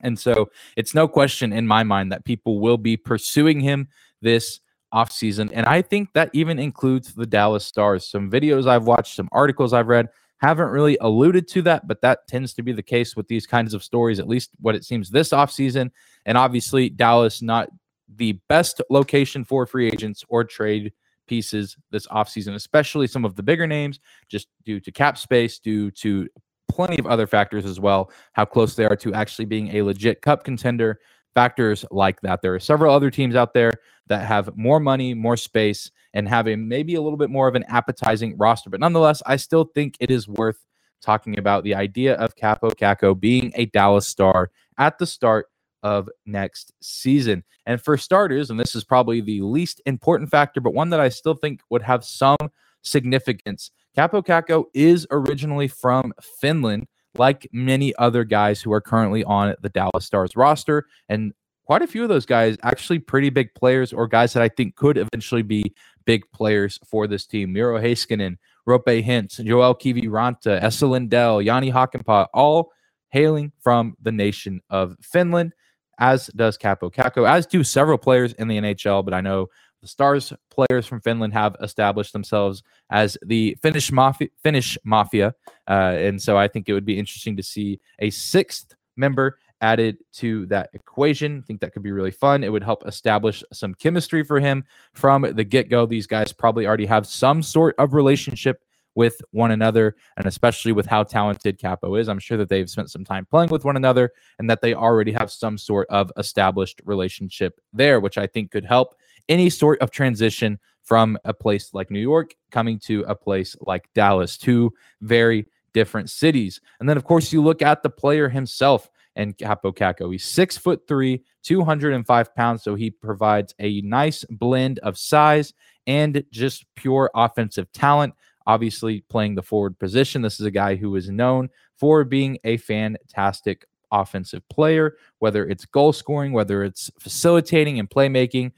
And 0.00 0.18
so 0.18 0.50
it's 0.76 0.92
no 0.92 1.06
question 1.06 1.52
in 1.52 1.68
my 1.68 1.84
mind 1.84 2.10
that 2.10 2.24
people 2.24 2.58
will 2.58 2.78
be 2.78 2.96
pursuing 2.96 3.60
him 3.60 3.86
this 4.20 4.58
offseason. 4.92 5.48
And 5.52 5.64
I 5.64 5.82
think 5.82 6.14
that 6.14 6.30
even 6.32 6.58
includes 6.58 7.14
the 7.14 7.26
Dallas 7.26 7.64
Stars. 7.64 8.04
Some 8.08 8.28
videos 8.28 8.66
I've 8.66 8.88
watched, 8.88 9.14
some 9.14 9.28
articles 9.30 9.72
I've 9.72 9.86
read 9.86 10.08
haven't 10.42 10.70
really 10.70 10.98
alluded 11.00 11.46
to 11.48 11.62
that, 11.62 11.86
but 11.86 12.00
that 12.02 12.26
tends 12.26 12.52
to 12.54 12.62
be 12.62 12.72
the 12.72 12.82
case 12.82 13.14
with 13.14 13.28
these 13.28 13.46
kinds 13.46 13.74
of 13.74 13.84
stories, 13.84 14.18
at 14.18 14.26
least 14.26 14.50
what 14.58 14.74
it 14.74 14.84
seems 14.84 15.08
this 15.08 15.30
offseason. 15.30 15.90
And 16.26 16.36
obviously, 16.36 16.90
Dallas, 16.90 17.42
not 17.42 17.68
the 18.16 18.32
best 18.48 18.82
location 18.90 19.44
for 19.44 19.66
free 19.66 19.86
agents 19.86 20.24
or 20.28 20.42
trade 20.42 20.92
pieces 21.28 21.76
this 21.92 22.08
offseason, 22.08 22.54
especially 22.56 23.06
some 23.06 23.24
of 23.24 23.36
the 23.36 23.42
bigger 23.42 23.68
names, 23.68 24.00
just 24.28 24.48
due 24.64 24.80
to 24.80 24.90
cap 24.90 25.16
space, 25.16 25.60
due 25.60 25.92
to 25.92 26.28
plenty 26.68 26.98
of 26.98 27.06
other 27.06 27.28
factors 27.28 27.64
as 27.64 27.78
well, 27.78 28.10
how 28.32 28.44
close 28.44 28.74
they 28.74 28.84
are 28.84 28.96
to 28.96 29.14
actually 29.14 29.44
being 29.44 29.76
a 29.76 29.82
legit 29.82 30.22
cup 30.22 30.42
contender 30.42 30.98
factors 31.34 31.84
like 31.90 32.20
that. 32.22 32.42
There 32.42 32.54
are 32.54 32.60
several 32.60 32.94
other 32.94 33.10
teams 33.10 33.34
out 33.34 33.54
there 33.54 33.72
that 34.08 34.26
have 34.26 34.56
more 34.56 34.80
money, 34.80 35.14
more 35.14 35.36
space, 35.36 35.90
and 36.14 36.28
have 36.28 36.48
a 36.48 36.56
maybe 36.56 36.94
a 36.94 37.00
little 37.00 37.16
bit 37.16 37.30
more 37.30 37.48
of 37.48 37.54
an 37.54 37.64
appetizing 37.68 38.36
roster. 38.36 38.70
But 38.70 38.80
nonetheless, 38.80 39.22
I 39.26 39.36
still 39.36 39.64
think 39.74 39.96
it 40.00 40.10
is 40.10 40.28
worth 40.28 40.58
talking 41.00 41.38
about 41.38 41.64
the 41.64 41.74
idea 41.74 42.14
of 42.14 42.36
Kaapo 42.36 42.74
Kakko 42.74 43.18
being 43.18 43.52
a 43.54 43.66
Dallas 43.66 44.06
star 44.06 44.50
at 44.78 44.98
the 44.98 45.06
start 45.06 45.46
of 45.82 46.08
next 46.26 46.72
season. 46.80 47.44
And 47.66 47.82
for 47.82 47.96
starters, 47.96 48.50
and 48.50 48.58
this 48.58 48.74
is 48.74 48.84
probably 48.84 49.20
the 49.20 49.40
least 49.42 49.80
important 49.86 50.30
factor, 50.30 50.60
but 50.60 50.74
one 50.74 50.90
that 50.90 51.00
I 51.00 51.08
still 51.08 51.34
think 51.34 51.60
would 51.70 51.82
have 51.82 52.04
some 52.04 52.36
significance. 52.82 53.70
Kaapo 53.96 54.24
Kakko 54.24 54.64
is 54.74 55.06
originally 55.10 55.68
from 55.68 56.12
Finland, 56.40 56.86
like 57.16 57.48
many 57.52 57.94
other 57.96 58.24
guys 58.24 58.60
who 58.60 58.72
are 58.72 58.80
currently 58.80 59.24
on 59.24 59.54
the 59.60 59.68
Dallas 59.68 60.04
Stars 60.04 60.36
roster. 60.36 60.86
And 61.08 61.32
quite 61.66 61.82
a 61.82 61.86
few 61.86 62.02
of 62.02 62.08
those 62.08 62.26
guys 62.26 62.56
actually 62.62 62.98
pretty 62.98 63.30
big 63.30 63.54
players 63.54 63.92
or 63.92 64.06
guys 64.06 64.32
that 64.32 64.42
I 64.42 64.48
think 64.48 64.76
could 64.76 64.96
eventually 64.96 65.42
be 65.42 65.74
big 66.04 66.22
players 66.32 66.78
for 66.86 67.06
this 67.06 67.26
team. 67.26 67.52
Miro 67.52 67.78
Heiskanen, 67.80 68.36
Roope 68.68 69.04
Hintz, 69.04 69.44
Joel 69.44 69.74
Kiviranta, 69.74 70.62
Esa 70.62 70.86
Lindell, 70.86 71.42
Jani 71.42 71.70
Hakanpää, 71.70 72.26
all 72.34 72.72
hailing 73.10 73.52
from 73.60 73.96
the 74.02 74.12
nation 74.12 74.60
of 74.70 74.96
Finland, 75.02 75.52
as 75.98 76.28
does 76.28 76.56
Kaapo 76.56 76.92
Kakko, 76.92 77.28
as 77.28 77.46
do 77.46 77.62
several 77.62 77.98
players 77.98 78.32
in 78.34 78.48
the 78.48 78.58
NHL. 78.58 79.04
But 79.04 79.14
I 79.14 79.20
know 79.20 79.48
the 79.82 79.88
Stars 79.88 80.32
players 80.50 80.86
from 80.86 81.00
Finland 81.00 81.32
have 81.34 81.56
established 81.60 82.12
themselves 82.12 82.62
as 82.90 83.18
the 83.22 83.56
Finnish 83.60 83.92
mafia, 83.92 84.28
Finnish 84.42 84.78
mafia, 84.84 85.34
uh, 85.68 85.94
and 85.98 86.22
so 86.22 86.38
I 86.38 86.48
think 86.48 86.68
it 86.68 86.72
would 86.72 86.86
be 86.86 86.98
interesting 86.98 87.36
to 87.36 87.42
see 87.42 87.80
a 87.98 88.10
sixth 88.10 88.74
member 88.96 89.38
added 89.60 89.98
to 90.12 90.46
that 90.46 90.70
equation. 90.72 91.38
I 91.38 91.46
think 91.46 91.60
that 91.60 91.72
could 91.72 91.82
be 91.82 91.92
really 91.92 92.10
fun. 92.10 92.42
It 92.42 92.50
would 92.50 92.64
help 92.64 92.86
establish 92.86 93.44
some 93.52 93.74
chemistry 93.74 94.24
for 94.24 94.40
him 94.40 94.64
from 94.92 95.22
the 95.22 95.44
get 95.44 95.68
go. 95.68 95.86
These 95.86 96.06
guys 96.06 96.32
probably 96.32 96.66
already 96.66 96.86
have 96.86 97.06
some 97.06 97.42
sort 97.42 97.74
of 97.78 97.94
relationship 97.94 98.62
with 98.94 99.20
one 99.30 99.50
another, 99.50 99.96
and 100.16 100.26
especially 100.26 100.72
with 100.72 100.86
how 100.86 101.02
talented 101.02 101.58
Kaapo 101.58 101.98
is. 101.98 102.08
I'm 102.08 102.18
sure 102.18 102.36
that 102.38 102.48
they've 102.48 102.68
spent 102.68 102.90
some 102.90 103.04
time 103.04 103.26
playing 103.26 103.50
with 103.50 103.64
one 103.64 103.76
another 103.76 104.12
and 104.38 104.48
that 104.50 104.60
they 104.60 104.74
already 104.74 105.12
have 105.12 105.30
some 105.30 105.56
sort 105.56 105.88
of 105.88 106.10
established 106.16 106.80
relationship 106.84 107.60
there, 107.72 108.00
which 108.00 108.18
I 108.18 108.26
think 108.26 108.50
could 108.50 108.64
help 108.64 108.94
any 109.28 109.50
sort 109.50 109.80
of 109.80 109.90
transition 109.90 110.58
from 110.82 111.16
a 111.24 111.32
place 111.32 111.72
like 111.72 111.90
New 111.90 112.00
York 112.00 112.34
coming 112.50 112.78
to 112.80 113.02
a 113.06 113.14
place 113.14 113.56
like 113.60 113.88
Dallas, 113.94 114.36
two 114.36 114.72
very 115.00 115.46
different 115.72 116.10
cities. 116.10 116.60
And 116.80 116.88
then, 116.88 116.96
of 116.96 117.04
course, 117.04 117.32
you 117.32 117.42
look 117.42 117.62
at 117.62 117.82
the 117.82 117.90
player 117.90 118.28
himself 118.28 118.90
and 119.16 119.36
Kaapo 119.36 119.74
Kakko. 119.74 120.10
He's 120.10 120.24
six 120.24 120.56
foot 120.56 120.82
three, 120.88 121.22
205 121.42 122.34
pounds. 122.34 122.62
So 122.62 122.74
he 122.74 122.90
provides 122.90 123.54
a 123.58 123.80
nice 123.82 124.24
blend 124.30 124.78
of 124.80 124.98
size 124.98 125.52
and 125.86 126.24
just 126.30 126.64
pure 126.76 127.10
offensive 127.14 127.70
talent. 127.72 128.14
Obviously, 128.46 129.02
playing 129.08 129.34
the 129.34 129.42
forward 129.42 129.78
position. 129.78 130.22
This 130.22 130.40
is 130.40 130.46
a 130.46 130.50
guy 130.50 130.76
who 130.76 130.94
is 130.96 131.08
known 131.08 131.48
for 131.76 132.04
being 132.04 132.38
a 132.44 132.56
fantastic 132.56 133.66
offensive 133.90 134.48
player, 134.48 134.96
whether 135.18 135.46
it's 135.46 135.64
goal 135.64 135.92
scoring, 135.92 136.32
whether 136.32 136.64
it's 136.64 136.90
facilitating 136.98 137.78
and 137.78 137.90
playmaking 137.90 138.52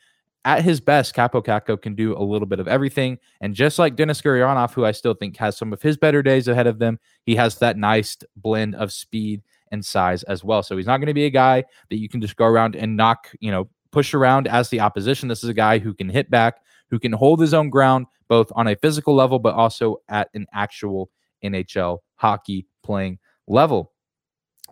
at 0.45 0.63
his 0.63 0.81
best, 0.81 1.15
Kaapo 1.15 1.43
Kakko 1.43 1.81
can 1.81 1.95
do 1.95 2.17
a 2.17 2.21
little 2.23 2.47
bit 2.47 2.61
of 2.61 2.69
everything. 2.69 3.19
And 3.41 3.55
just 3.55 3.79
like 3.79 3.97
Denis 3.97 4.21
Gurianov, 4.21 4.73
who 4.75 4.85
I 4.85 4.93
still 4.93 5.15
think 5.15 5.37
has 5.39 5.57
some 5.57 5.73
of 5.73 5.81
his 5.81 5.97
better 5.97 6.23
days 6.23 6.49
ahead 6.49 6.67
of 6.67 6.79
them, 6.79 6.99
he 7.25 7.35
has 7.37 7.59
that 7.59 7.79
nice 7.79 8.19
blend 8.37 8.75
of 8.75 8.93
speed 8.93 9.43
and 9.71 9.85
size 9.85 10.23
as 10.25 10.45
well. 10.45 10.63
So 10.63 10.77
he's 10.77 10.87
not 10.87 10.99
going 10.99 11.09
to 11.09 11.15
be 11.15 11.25
a 11.25 11.31
guy 11.31 11.65
that 11.89 11.97
you 11.97 12.09
can 12.09 12.21
just 12.21 12.37
go 12.37 12.45
around 12.45 12.77
and 12.77 12.97
knock, 12.97 13.31
you 13.41 13.51
know, 13.51 13.69
push 13.91 14.13
around 14.13 14.47
as 14.47 14.69
the 14.69 14.81
opposition. 14.81 15.29
This 15.29 15.43
is 15.43 15.49
a 15.49 15.55
guy 15.55 15.79
who 15.79 15.95
can 15.95 16.11
hit 16.11 16.31
back, 16.31 16.61
who 16.95 17.01
can 17.01 17.11
hold 17.11 17.41
his 17.41 17.53
own 17.53 17.71
ground, 17.71 18.07
both 18.29 18.53
on 18.55 18.69
a 18.69 18.77
physical 18.77 19.17
level, 19.17 19.41
but 19.41 19.57
also 19.57 19.97
at 20.09 20.29
an 20.33 20.47
actual 20.55 21.11
NHL 21.43 21.99
hockey 22.15 22.69
playing 22.85 23.19
level. 23.49 23.91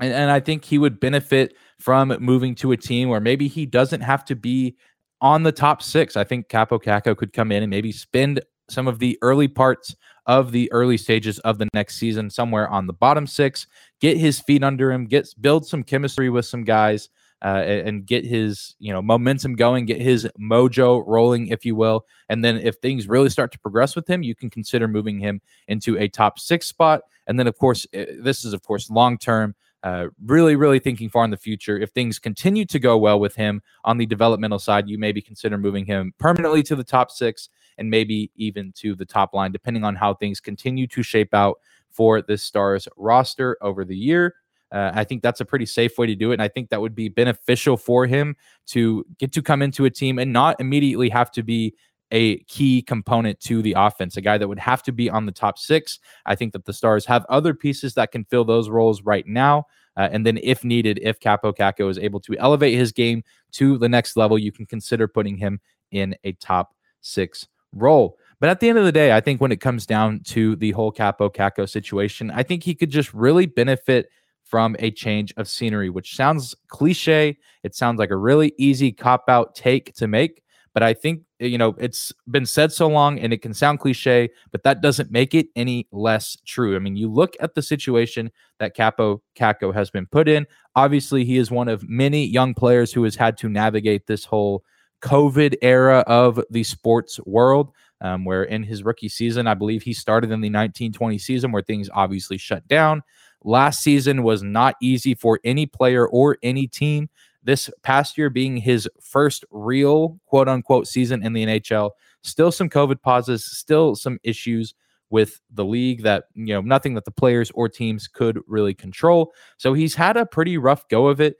And, 0.00 0.14
and 0.14 0.31
I 0.31 0.38
think 0.38 0.64
he 0.64 0.79
would 0.79 1.00
benefit 1.00 1.57
from 1.81 2.17
moving 2.21 2.55
to 2.57 2.71
a 2.71 2.76
team 2.76 3.09
where 3.09 3.19
maybe 3.19 3.49
he 3.49 3.67
doesn't 3.67 4.02
have 4.02 4.25
to 4.26 4.37
be 4.37 4.76
on 5.21 5.43
the 5.43 5.50
top 5.50 5.83
six. 5.83 6.17
I 6.17 6.23
think 6.23 6.49
Kaapo 6.49 6.81
Kakko 6.81 7.17
could 7.17 7.33
come 7.33 7.50
in 7.50 7.64
and 7.64 7.71
maybe 7.71 7.91
spend 7.91 8.41
some 8.71 8.87
of 8.87 9.00
the 9.00 9.19
early 9.21 9.49
parts 9.49 9.97
of 10.26 10.52
the 10.52 10.71
early 10.71 10.97
stages 10.97 11.41
of 11.41 11.59
the 11.59 11.69
next 11.75 11.97
season 11.97 12.31
somewhere 12.31 12.69
on 12.69 12.87
the 12.87 12.93
bottom 12.93 13.26
six, 13.26 13.67
get 14.00 14.17
his 14.17 14.38
feet 14.38 14.62
under 14.62 14.93
him, 14.93 15.07
get 15.07 15.29
build 15.41 15.67
some 15.67 15.83
chemistry 15.83 16.31
with 16.31 16.47
some 16.47 16.62
guys, 16.62 17.09
uh, 17.43 17.63
and 17.65 18.07
get 18.07 18.25
his 18.25 18.75
you 18.79 18.93
know 18.93 19.03
momentum 19.03 19.55
going, 19.55 19.85
get 19.85 20.01
his 20.01 20.29
mojo 20.41 21.03
rolling, 21.07 21.49
if 21.49 21.65
you 21.65 21.75
will. 21.75 22.07
And 22.29 22.45
then 22.45 22.57
if 22.57 22.77
things 22.77 23.09
really 23.09 23.31
start 23.31 23.53
to 23.53 23.59
progress 23.59 23.97
with 23.97 24.09
him, 24.09 24.23
you 24.23 24.35
can 24.35 24.49
consider 24.49 24.87
moving 24.89 25.19
him 25.19 25.41
into 25.69 25.99
a 25.99 26.09
top 26.09 26.39
six 26.39 26.67
spot. 26.67 27.03
And 27.27 27.39
then 27.39 27.47
of 27.47 27.59
course, 27.59 27.87
this 27.93 28.45
is 28.45 28.53
of 28.53 28.63
course 28.63 28.91
long 28.91 29.19
term. 29.19 29.55
Uh, 29.85 30.07
really, 30.27 30.55
really 30.55 30.79
thinking 30.79 31.09
far 31.09 31.25
in 31.25 31.33
the 31.33 31.37
future. 31.37 31.77
If 31.77 31.91
things 31.91 32.21
continue 32.21 32.65
to 32.67 32.79
go 32.79 32.97
well 32.97 33.19
with 33.19 33.35
him 33.35 33.61
on 33.85 33.99
the 33.99 34.07
developmental 34.07 34.61
side, 34.61 34.89
you 34.89 34.97
maybe 34.97 35.21
consider 35.21 35.59
moving 35.59 35.85
him 35.85 36.15
permanently 36.19 36.63
to 36.63 36.77
the 36.77 36.85
top 36.85 37.11
six 37.11 37.49
and 37.79 37.91
maybe 37.91 38.31
even 38.37 38.71
to 38.77 38.95
the 38.95 39.05
top 39.05 39.35
line, 39.35 39.51
depending 39.51 39.83
on 39.83 39.97
how 39.97 40.15
things 40.15 40.39
continue 40.39 40.87
to 40.87 41.03
shape 41.03 41.35
out 41.35 41.59
for 41.91 42.23
this 42.23 42.45
Stars 42.45 42.87
roster 42.97 43.57
over 43.61 43.85
the 43.85 43.97
year. 43.97 44.37
Uh, 44.73 44.91
I 44.95 45.05
think 45.05 45.23
that's 45.23 45.41
a 45.41 45.45
pretty 45.45 45.67
safe 45.67 45.99
way 45.99 46.07
to 46.07 46.14
do 46.14 46.31
it. 46.31 46.35
And 46.35 46.43
I 46.43 46.49
think 46.49 46.71
that 46.71 46.81
would 46.81 46.95
be 46.95 47.09
beneficial 47.09 47.76
for 47.76 48.07
him 48.07 48.37
to 48.69 49.05
get 49.19 49.33
to 49.33 49.43
come 49.43 49.62
into 49.62 49.85
a 49.85 49.91
team 49.91 50.19
and 50.19 50.33
not 50.33 50.61
immediately 50.61 51.11
have 51.11 51.31
to 51.33 51.43
be 51.43 51.75
a 52.11 52.38
key 52.45 52.83
component 52.83 53.41
to 53.41 53.62
the 53.62 53.75
offense, 53.76 54.17
a 54.17 54.21
guy 54.21 54.38
that 54.38 54.47
would 54.47 54.59
have 54.59 54.83
to 54.85 54.93
be 54.93 55.09
on 55.11 55.26
the 55.26 55.33
top 55.33 55.59
six. 55.59 55.99
I 56.26 56.35
think 56.35 56.52
that 56.52 56.67
the 56.67 56.73
Stars 56.73 57.07
have 57.07 57.25
other 57.29 57.55
pieces 57.55 57.95
that 57.95 58.12
can 58.12 58.25
fill 58.25 58.45
those 58.45 58.69
roles 58.69 59.02
right 59.02 59.26
now. 59.26 59.64
Uh, 59.97 60.09
and 60.11 60.25
then, 60.25 60.38
if 60.43 60.64
needed, 60.64 60.99
if 61.02 61.21
Kaapo 61.21 61.55
Kakko 61.55 61.91
is 61.91 61.99
able 61.99 62.21
to 62.21 62.37
elevate 62.38 62.79
his 62.79 62.93
game 62.93 63.23
to 63.52 63.76
the 63.76 63.88
next 63.88 64.17
level, 64.17 64.38
you 64.38 64.52
can 64.52 64.64
consider 64.64 65.07
putting 65.07 65.37
him 65.37 65.61
in 65.91 66.14
a 66.25 66.33
top 66.33 66.75
six 67.02 67.47
role. 67.73 68.17
But 68.41 68.49
at 68.49 68.61
the 68.61 68.69
end 68.69 68.79
of 68.79 68.85
the 68.85 68.93
day, 68.93 69.12
I 69.12 69.21
think 69.21 69.41
when 69.41 69.52
it 69.52 69.61
comes 69.61 69.87
down 69.87 70.21
to 70.29 70.57
the 70.57 70.73
whole 70.73 70.93
Kaapo 70.93 71.33
Kakko 71.33 71.69
situation, 71.69 72.31
I 72.31 72.43
think 72.43 72.62
he 72.62 72.75
could 72.75 72.91
just 72.91 73.12
really 73.12 73.47
benefit 73.47 74.09
from 74.53 74.77
a 74.81 74.91
change 74.91 75.33
of 75.39 75.49
scenery, 75.49 75.89
which 75.89 76.15
sounds 76.15 76.55
cliche. 76.69 77.39
It 77.63 77.75
sounds 77.75 77.99
like 77.99 78.11
a 78.11 78.19
really 78.19 78.53
easy 78.59 78.93
cop 78.93 79.25
out 79.27 79.55
take 79.55 79.95
to 79.95 80.07
make. 80.07 80.43
But 80.75 80.83
I 80.83 80.93
think, 80.93 81.23
you 81.39 81.57
know, 81.57 81.75
it's 81.79 82.13
been 82.31 82.45
said 82.45 82.71
so 82.71 82.87
long 82.87 83.19
and 83.19 83.33
it 83.33 83.41
can 83.41 83.55
sound 83.55 83.81
cliche, 83.81 84.29
but 84.51 84.63
that 84.65 84.83
doesn't 84.83 85.11
make 85.11 85.35
it 85.35 85.47
any 85.57 85.89
less 85.91 86.37
true. 86.45 86.77
I 86.77 86.81
mean, 86.81 86.97
you 86.97 87.11
look 87.11 87.35
at 87.41 87.55
the 87.55 87.63
situation 87.63 88.31
that 88.59 88.77
Kaapo 88.77 89.21
Kakko 89.39 89.73
has 89.73 89.91
been 89.91 90.05
put 90.05 90.29
in. 90.29 90.47
Obviously, 90.77 91.25
he 91.25 91.39
is 91.39 91.51
one 91.51 91.69
of 91.69 91.89
many 91.89 92.27
young 92.27 92.53
players 92.53 92.93
who 92.93 93.05
has 93.05 93.17
had 93.17 93.39
to 93.39 93.49
navigate 93.49 94.07
this 94.07 94.27
whole 94.27 94.65
COVID 95.01 95.55
era 95.63 96.05
of 96.07 96.43
the 96.51 96.63
sports 96.63 97.19
world. 97.25 97.73
Um, 98.03 98.25
where 98.25 98.43
in 98.43 98.65
his 98.65 98.83
rookie 98.83 99.09
season, 99.09 99.47
I 99.47 99.55
believe 99.55 99.85
he 99.85 99.93
started 99.93 100.33
in 100.33 100.41
the 100.41 100.51
1920 100.51 101.19
season 101.19 101.53
where 101.53 101.63
things 101.63 101.89
obviously 101.95 102.37
shut 102.37 102.67
down. 102.67 103.01
Last 103.45 103.83
season 103.83 104.23
was 104.23 104.43
not 104.43 104.77
easy 104.81 105.15
for 105.15 105.41
any 105.45 105.67
player 105.67 106.07
or 106.07 106.39
any 106.43 106.67
team 106.67 107.09
this 107.43 107.71
past 107.83 108.17
year 108.17 108.31
being 108.31 108.57
his 108.57 108.89
first 109.01 109.45
real 109.51 110.21
quote 110.27 110.49
unquote 110.49 110.87
season 110.87 111.25
in 111.25 111.33
the 111.33 111.45
NHL. 111.45 111.91
Still 112.23 112.53
some 112.53 112.69
COVID 112.69 113.03
pauses, 113.03 113.45
still 113.45 113.97
some 113.97 114.19
issues 114.23 114.75
with 115.11 115.41
the 115.53 115.65
league 115.65 116.03
that, 116.03 116.25
you 116.35 116.55
know, 116.55 116.61
nothing 116.61 116.95
that 116.95 117.05
the 117.05 117.11
players 117.11 117.51
or 117.55 117.69
teams 117.69 118.09
could 118.09 118.41
really 118.47 118.75
control. 118.75 119.33
So 119.59 119.75
he's 119.75 119.95
had 119.95 120.17
a 120.17 120.25
pretty 120.25 120.57
rough 120.57 120.89
go 120.89 121.09
of 121.09 121.21
it, 121.21 121.37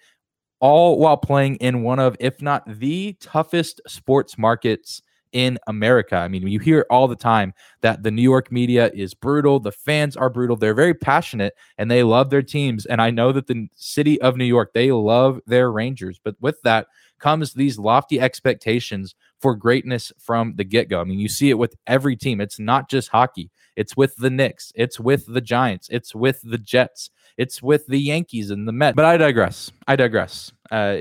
all 0.61 0.99
while 0.99 1.17
playing 1.17 1.57
in 1.57 1.83
one 1.83 1.99
of, 1.99 2.17
if 2.21 2.43
not 2.43 2.65
the 2.67 3.17
toughest 3.21 3.81
sports 3.87 4.37
markets 4.37 5.03
in 5.33 5.59
America. 5.67 6.17
I 6.17 6.29
mean, 6.29 6.47
you 6.47 6.59
hear 6.59 6.87
all 6.91 7.09
the 7.09 7.17
time 7.17 7.55
that 7.81 8.03
the 8.03 8.11
New 8.11 8.23
York 8.23 8.53
media 8.53 8.91
is 8.95 9.15
brutal, 9.15 9.61
the 9.61 9.73
fans 9.73 10.17
are 10.17 10.31
brutal, 10.31 10.57
they're 10.57 10.75
very 10.75 10.95
passionate 10.95 11.55
and 11.79 11.91
they 11.91 12.03
love 12.03 12.31
their 12.31 12.43
teams. 12.43 12.87
And 12.87 13.01
I 13.01 13.11
know 13.11 13.33
that 13.33 13.47
the 13.47 13.69
city 13.75 14.21
of 14.21 14.37
New 14.37 14.45
York, 14.45 14.73
they 14.75 14.93
love 14.93 15.41
their 15.47 15.71
Rangers, 15.73 16.21
but 16.23 16.37
with 16.41 16.61
that 16.63 16.87
comes 17.19 17.55
these 17.55 17.79
lofty 17.79 18.21
expectations 18.21 19.15
for 19.41 19.55
greatness 19.55 20.13
from 20.19 20.55
the 20.57 20.65
get 20.65 20.89
go. 20.89 21.01
I 21.01 21.05
mean, 21.05 21.21
you 21.21 21.29
see 21.29 21.51
it 21.51 21.59
with 21.59 21.75
every 21.87 22.17
team. 22.17 22.41
It's 22.41 22.59
not 22.59 22.91
just 22.91 23.09
hockey. 23.09 23.51
It's 23.77 23.97
with 23.97 24.17
the 24.17 24.31
Knicks, 24.31 24.73
it's 24.75 25.01
with 25.01 25.25
the 25.27 25.41
Giants, 25.41 25.89
it's 25.91 26.15
with 26.15 26.41
the 26.45 26.59
Jets, 26.59 27.11
it's 27.39 27.63
with 27.63 27.87
the 27.87 27.99
Yankees 27.99 28.51
and 28.51 28.69
the 28.69 28.73
Mets. 28.73 28.95
But 28.95 29.07
I 29.07 29.17
digress. 29.17 29.73
I 29.89 29.97
digress. 29.97 30.53
Uh, 30.71 30.99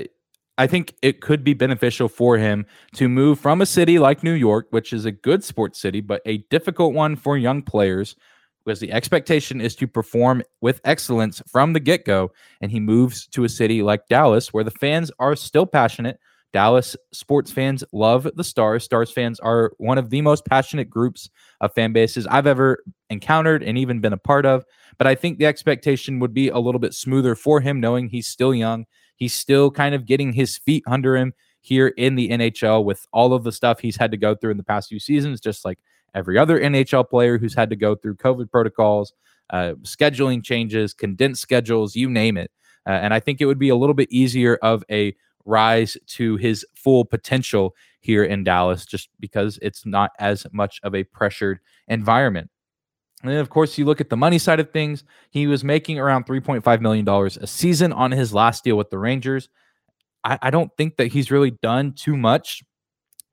I 0.62 0.68
think 0.68 0.94
it 1.02 1.20
could 1.20 1.42
be 1.42 1.54
beneficial 1.54 2.08
for 2.08 2.38
him 2.38 2.66
to 2.94 3.08
move 3.08 3.40
from 3.40 3.60
a 3.60 3.66
city 3.66 3.98
like 3.98 4.22
New 4.22 4.32
York, 4.32 4.68
which 4.70 4.92
is 4.92 5.04
a 5.04 5.10
good 5.10 5.42
sports 5.42 5.80
city, 5.80 6.00
but 6.00 6.22
a 6.24 6.38
difficult 6.50 6.94
one 6.94 7.16
for 7.16 7.36
young 7.36 7.62
players 7.62 8.14
because 8.64 8.78
the 8.78 8.92
expectation 8.92 9.60
is 9.60 9.74
to 9.74 9.88
perform 9.88 10.40
with 10.60 10.80
excellence 10.84 11.42
from 11.50 11.72
the 11.72 11.80
get 11.80 12.04
go. 12.04 12.30
And 12.60 12.70
he 12.70 12.78
moves 12.78 13.26
to 13.32 13.42
a 13.42 13.48
city 13.48 13.82
like 13.82 14.06
Dallas, 14.06 14.52
where 14.52 14.62
the 14.62 14.70
fans 14.70 15.10
are 15.18 15.34
still 15.34 15.66
passionate. 15.66 16.20
Dallas 16.52 16.96
sports 17.12 17.50
fans 17.50 17.82
love 17.92 18.30
the 18.36 18.44
Stars. 18.44 18.84
Stars 18.84 19.10
fans 19.10 19.40
are 19.40 19.72
one 19.78 19.98
of 19.98 20.10
the 20.10 20.20
most 20.20 20.46
passionate 20.46 20.88
groups 20.88 21.28
of 21.60 21.74
fan 21.74 21.92
bases 21.92 22.24
I've 22.28 22.46
ever 22.46 22.84
encountered 23.10 23.64
and 23.64 23.76
even 23.76 23.98
been 23.98 24.12
a 24.12 24.16
part 24.16 24.46
of. 24.46 24.64
But 24.96 25.08
I 25.08 25.16
think 25.16 25.38
the 25.38 25.46
expectation 25.46 26.20
would 26.20 26.32
be 26.32 26.50
a 26.50 26.60
little 26.60 26.78
bit 26.78 26.94
smoother 26.94 27.34
for 27.34 27.60
him, 27.60 27.80
knowing 27.80 28.10
he's 28.10 28.28
still 28.28 28.54
young 28.54 28.86
He's 29.22 29.34
still 29.34 29.70
kind 29.70 29.94
of 29.94 30.04
getting 30.04 30.32
his 30.32 30.58
feet 30.58 30.82
under 30.84 31.16
him 31.16 31.32
here 31.60 31.86
in 31.86 32.16
the 32.16 32.30
NHL 32.30 32.84
with 32.84 33.06
all 33.12 33.32
of 33.34 33.44
the 33.44 33.52
stuff 33.52 33.78
he's 33.78 33.94
had 33.94 34.10
to 34.10 34.16
go 34.16 34.34
through 34.34 34.50
in 34.50 34.56
the 34.56 34.64
past 34.64 34.88
few 34.88 34.98
seasons, 34.98 35.40
just 35.40 35.64
like 35.64 35.78
every 36.12 36.36
other 36.36 36.58
NHL 36.58 37.08
player 37.08 37.38
who's 37.38 37.54
had 37.54 37.70
to 37.70 37.76
go 37.76 37.94
through 37.94 38.16
COVID 38.16 38.50
protocols, 38.50 39.12
uh, 39.50 39.74
scheduling 39.82 40.42
changes, 40.42 40.92
condensed 40.92 41.40
schedules, 41.40 41.94
you 41.94 42.10
name 42.10 42.36
it. 42.36 42.50
Uh, 42.84 42.94
and 42.94 43.14
I 43.14 43.20
think 43.20 43.40
it 43.40 43.46
would 43.46 43.60
be 43.60 43.68
a 43.68 43.76
little 43.76 43.94
bit 43.94 44.10
easier 44.10 44.56
of 44.56 44.82
a 44.90 45.14
rise 45.44 45.96
to 46.08 46.34
his 46.34 46.66
full 46.74 47.04
potential 47.04 47.76
here 48.00 48.24
in 48.24 48.42
Dallas 48.42 48.84
just 48.84 49.08
because 49.20 49.56
it's 49.62 49.86
not 49.86 50.10
as 50.18 50.48
much 50.50 50.80
of 50.82 50.96
a 50.96 51.04
pressured 51.04 51.60
environment. 51.86 52.50
And 53.22 53.30
then, 53.30 53.38
of 53.38 53.50
course, 53.50 53.78
you 53.78 53.84
look 53.84 54.00
at 54.00 54.10
the 54.10 54.16
money 54.16 54.38
side 54.38 54.60
of 54.60 54.72
things. 54.72 55.04
He 55.30 55.46
was 55.46 55.62
making 55.62 55.98
around 55.98 56.26
$3.5 56.26 56.80
million 56.80 57.08
a 57.08 57.46
season 57.46 57.92
on 57.92 58.10
his 58.10 58.34
last 58.34 58.64
deal 58.64 58.76
with 58.76 58.90
the 58.90 58.98
Rangers. 58.98 59.48
I, 60.24 60.38
I 60.42 60.50
don't 60.50 60.70
think 60.76 60.96
that 60.96 61.08
he's 61.08 61.30
really 61.30 61.52
done 61.52 61.92
too 61.92 62.16
much 62.16 62.62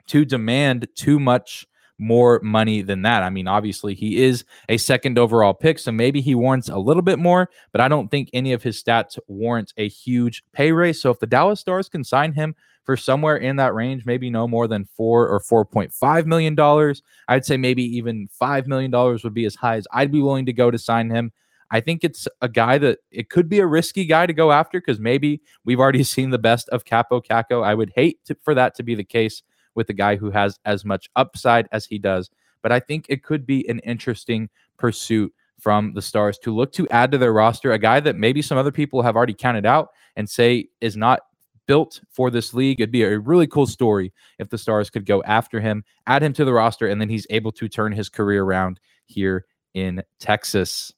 to 0.07 0.25
demand 0.25 0.87
too 0.95 1.19
much 1.19 1.65
more 1.99 2.39
money 2.41 2.81
than 2.81 3.01
that. 3.01 3.23
I 3.23 3.29
mean, 3.29 3.47
obviously, 3.47 3.93
he 3.93 4.23
is 4.23 4.45
a 4.69 4.77
second 4.77 5.19
overall 5.19 5.53
pick, 5.53 5.79
so 5.79 5.91
maybe 5.91 6.21
he 6.21 6.33
warrants 6.33 6.69
a 6.69 6.77
little 6.77 7.03
bit 7.03 7.19
more, 7.19 7.49
but 7.71 7.81
I 7.81 7.87
don't 7.87 8.09
think 8.09 8.29
any 8.31 8.53
of 8.53 8.63
his 8.63 8.81
stats 8.81 9.19
warrant 9.27 9.73
a 9.75 9.89
huge 9.89 10.43
pay 10.53 10.71
raise. 10.71 11.01
So 11.01 11.09
if 11.11 11.19
the 11.19 11.27
Dallas 11.27 11.59
Stars 11.59 11.89
can 11.89 12.03
sign 12.03 12.33
him 12.33 12.55
for 12.89 12.97
somewhere 12.97 13.37
in 13.37 13.57
that 13.57 13.75
range, 13.75 14.03
maybe 14.03 14.31
no 14.31 14.47
more 14.47 14.67
than 14.67 14.83
four 14.83 15.27
or 15.27 15.39
four 15.39 15.63
point 15.63 15.93
five 15.93 16.25
million 16.25 16.55
dollars. 16.55 17.03
I'd 17.27 17.45
say 17.45 17.55
maybe 17.55 17.83
even 17.83 18.27
five 18.31 18.65
million 18.65 18.89
dollars 18.89 19.23
would 19.23 19.35
be 19.35 19.45
as 19.45 19.53
high 19.53 19.75
as 19.75 19.85
I'd 19.93 20.11
be 20.11 20.21
willing 20.23 20.47
to 20.47 20.53
go 20.53 20.71
to 20.71 20.77
sign 20.79 21.11
him. 21.11 21.31
I 21.69 21.81
think 21.81 22.03
it's 22.03 22.27
a 22.41 22.49
guy 22.49 22.79
that 22.79 22.97
it 23.11 23.29
could 23.29 23.47
be 23.47 23.59
a 23.59 23.67
risky 23.67 24.05
guy 24.05 24.25
to 24.25 24.33
go 24.33 24.51
after 24.51 24.81
because 24.81 24.99
maybe 24.99 25.39
we've 25.63 25.79
already 25.79 26.03
seen 26.15 26.31
the 26.31 26.39
best 26.39 26.67
of 26.69 26.83
Kaapo 26.83 27.23
Kakko. 27.23 27.63
I 27.63 27.75
would 27.75 27.91
hate 27.95 28.25
to, 28.25 28.35
for 28.41 28.55
that 28.55 28.73
to 28.77 28.81
be 28.81 28.95
the 28.95 29.03
case 29.03 29.43
with 29.75 29.87
a 29.91 29.93
guy 29.93 30.15
who 30.15 30.31
has 30.31 30.57
as 30.65 30.83
much 30.83 31.11
upside 31.15 31.69
as 31.71 31.85
he 31.85 31.99
does, 31.99 32.31
but 32.63 32.71
I 32.71 32.79
think 32.79 33.05
it 33.07 33.21
could 33.21 33.45
be 33.45 33.69
an 33.69 33.77
interesting 33.81 34.49
pursuit 34.79 35.31
from 35.59 35.93
the 35.93 36.01
Stars 36.01 36.39
to 36.39 36.55
look 36.55 36.71
to 36.71 36.87
add 36.89 37.11
to 37.11 37.19
their 37.19 37.33
roster 37.33 37.71
a 37.71 37.77
guy 37.77 37.99
that 37.99 38.15
maybe 38.15 38.41
some 38.41 38.57
other 38.57 38.71
people 38.71 39.03
have 39.03 39.15
already 39.15 39.35
counted 39.35 39.67
out 39.67 39.89
and 40.15 40.27
say 40.27 40.69
is 40.81 40.97
not 40.97 41.19
built 41.69 42.01
for 42.09 42.31
this 42.31 42.51
league. 42.55 42.81
It'd 42.81 42.91
be 42.91 43.03
a 43.03 43.19
really 43.19 43.45
cool 43.45 43.67
story 43.67 44.11
if 44.39 44.49
the 44.49 44.57
Stars 44.57 44.89
could 44.89 45.05
go 45.05 45.21
after 45.21 45.61
him, 45.61 45.83
add 46.07 46.23
him 46.23 46.33
to 46.33 46.43
the 46.43 46.51
roster, 46.51 46.87
and 46.87 46.99
then 46.99 47.09
he's 47.09 47.27
able 47.29 47.51
to 47.51 47.69
turn 47.69 47.91
his 47.91 48.09
career 48.09 48.43
around 48.43 48.79
here 49.05 49.45
in 49.75 50.01
Texas. 50.19 50.91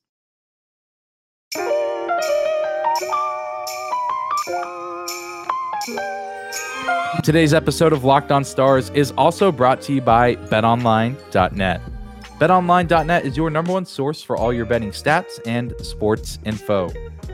Today's 7.21 7.53
episode 7.53 7.91
of 7.91 8.05
Locked 8.05 8.31
On 8.31 8.45
Stars 8.45 8.91
is 8.91 9.12
also 9.17 9.51
brought 9.51 9.81
to 9.81 9.93
you 9.93 10.01
by 10.01 10.36
betonline.net. 10.36 11.81
BetOnline.net 12.39 13.25
is 13.25 13.36
your 13.36 13.49
number 13.49 13.73
one 13.73 13.86
source 13.86 14.23
for 14.23 14.38
all 14.38 14.53
your 14.53 14.65
betting 14.65 14.91
stats 14.91 15.41
and 15.45 15.73
sports 15.81 16.39
info. 16.45 16.89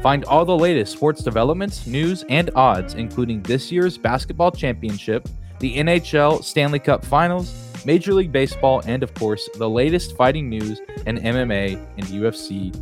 Find 0.07 0.23
all 0.23 0.45
the 0.45 0.57
latest 0.57 0.93
sports 0.93 1.21
developments, 1.21 1.85
news, 1.85 2.23
and 2.29 2.49
odds, 2.55 2.93
including 2.93 3.43
this 3.43 3.73
year's 3.73 3.97
basketball 3.97 4.51
championship, 4.51 5.27
the 5.59 5.75
NHL 5.75 6.45
Stanley 6.45 6.79
Cup 6.79 7.03
Finals, 7.03 7.53
Major 7.85 8.13
League 8.13 8.31
Baseball, 8.31 8.81
and 8.85 9.03
of 9.03 9.13
course, 9.15 9.49
the 9.57 9.69
latest 9.69 10.15
fighting 10.15 10.47
news 10.47 10.79
in 11.05 11.17
MMA 11.17 11.85
and 11.97 12.05
UFC 12.05 12.73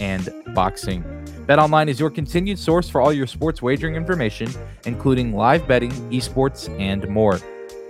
and 0.00 0.32
boxing. 0.54 1.02
BetOnline 1.46 1.88
is 1.88 2.00
your 2.00 2.08
continued 2.08 2.58
source 2.58 2.88
for 2.88 3.02
all 3.02 3.12
your 3.12 3.26
sports 3.26 3.60
wagering 3.60 3.94
information, 3.94 4.50
including 4.86 5.34
live 5.34 5.68
betting, 5.68 5.92
esports, 6.10 6.70
and 6.80 7.06
more. 7.10 7.38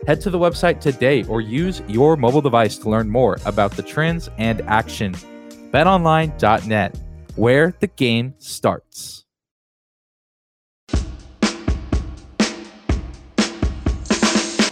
Head 0.09 0.21
to 0.23 0.31
the 0.31 0.39
website 0.41 0.81
today 0.81 1.23
or 1.27 1.41
use 1.41 1.81
your 1.87 2.17
mobile 2.17 2.43
device 2.43 2.77
to 2.79 2.91
learn 2.91 3.09
more 3.09 3.39
about 3.47 3.71
the 3.71 3.85
trends 3.85 4.29
and 4.37 4.63
action. 4.63 5.13
BetOnline.net 5.73 6.99
where 7.37 7.75
the 7.81 7.87
game 7.87 8.35
starts. 8.39 9.25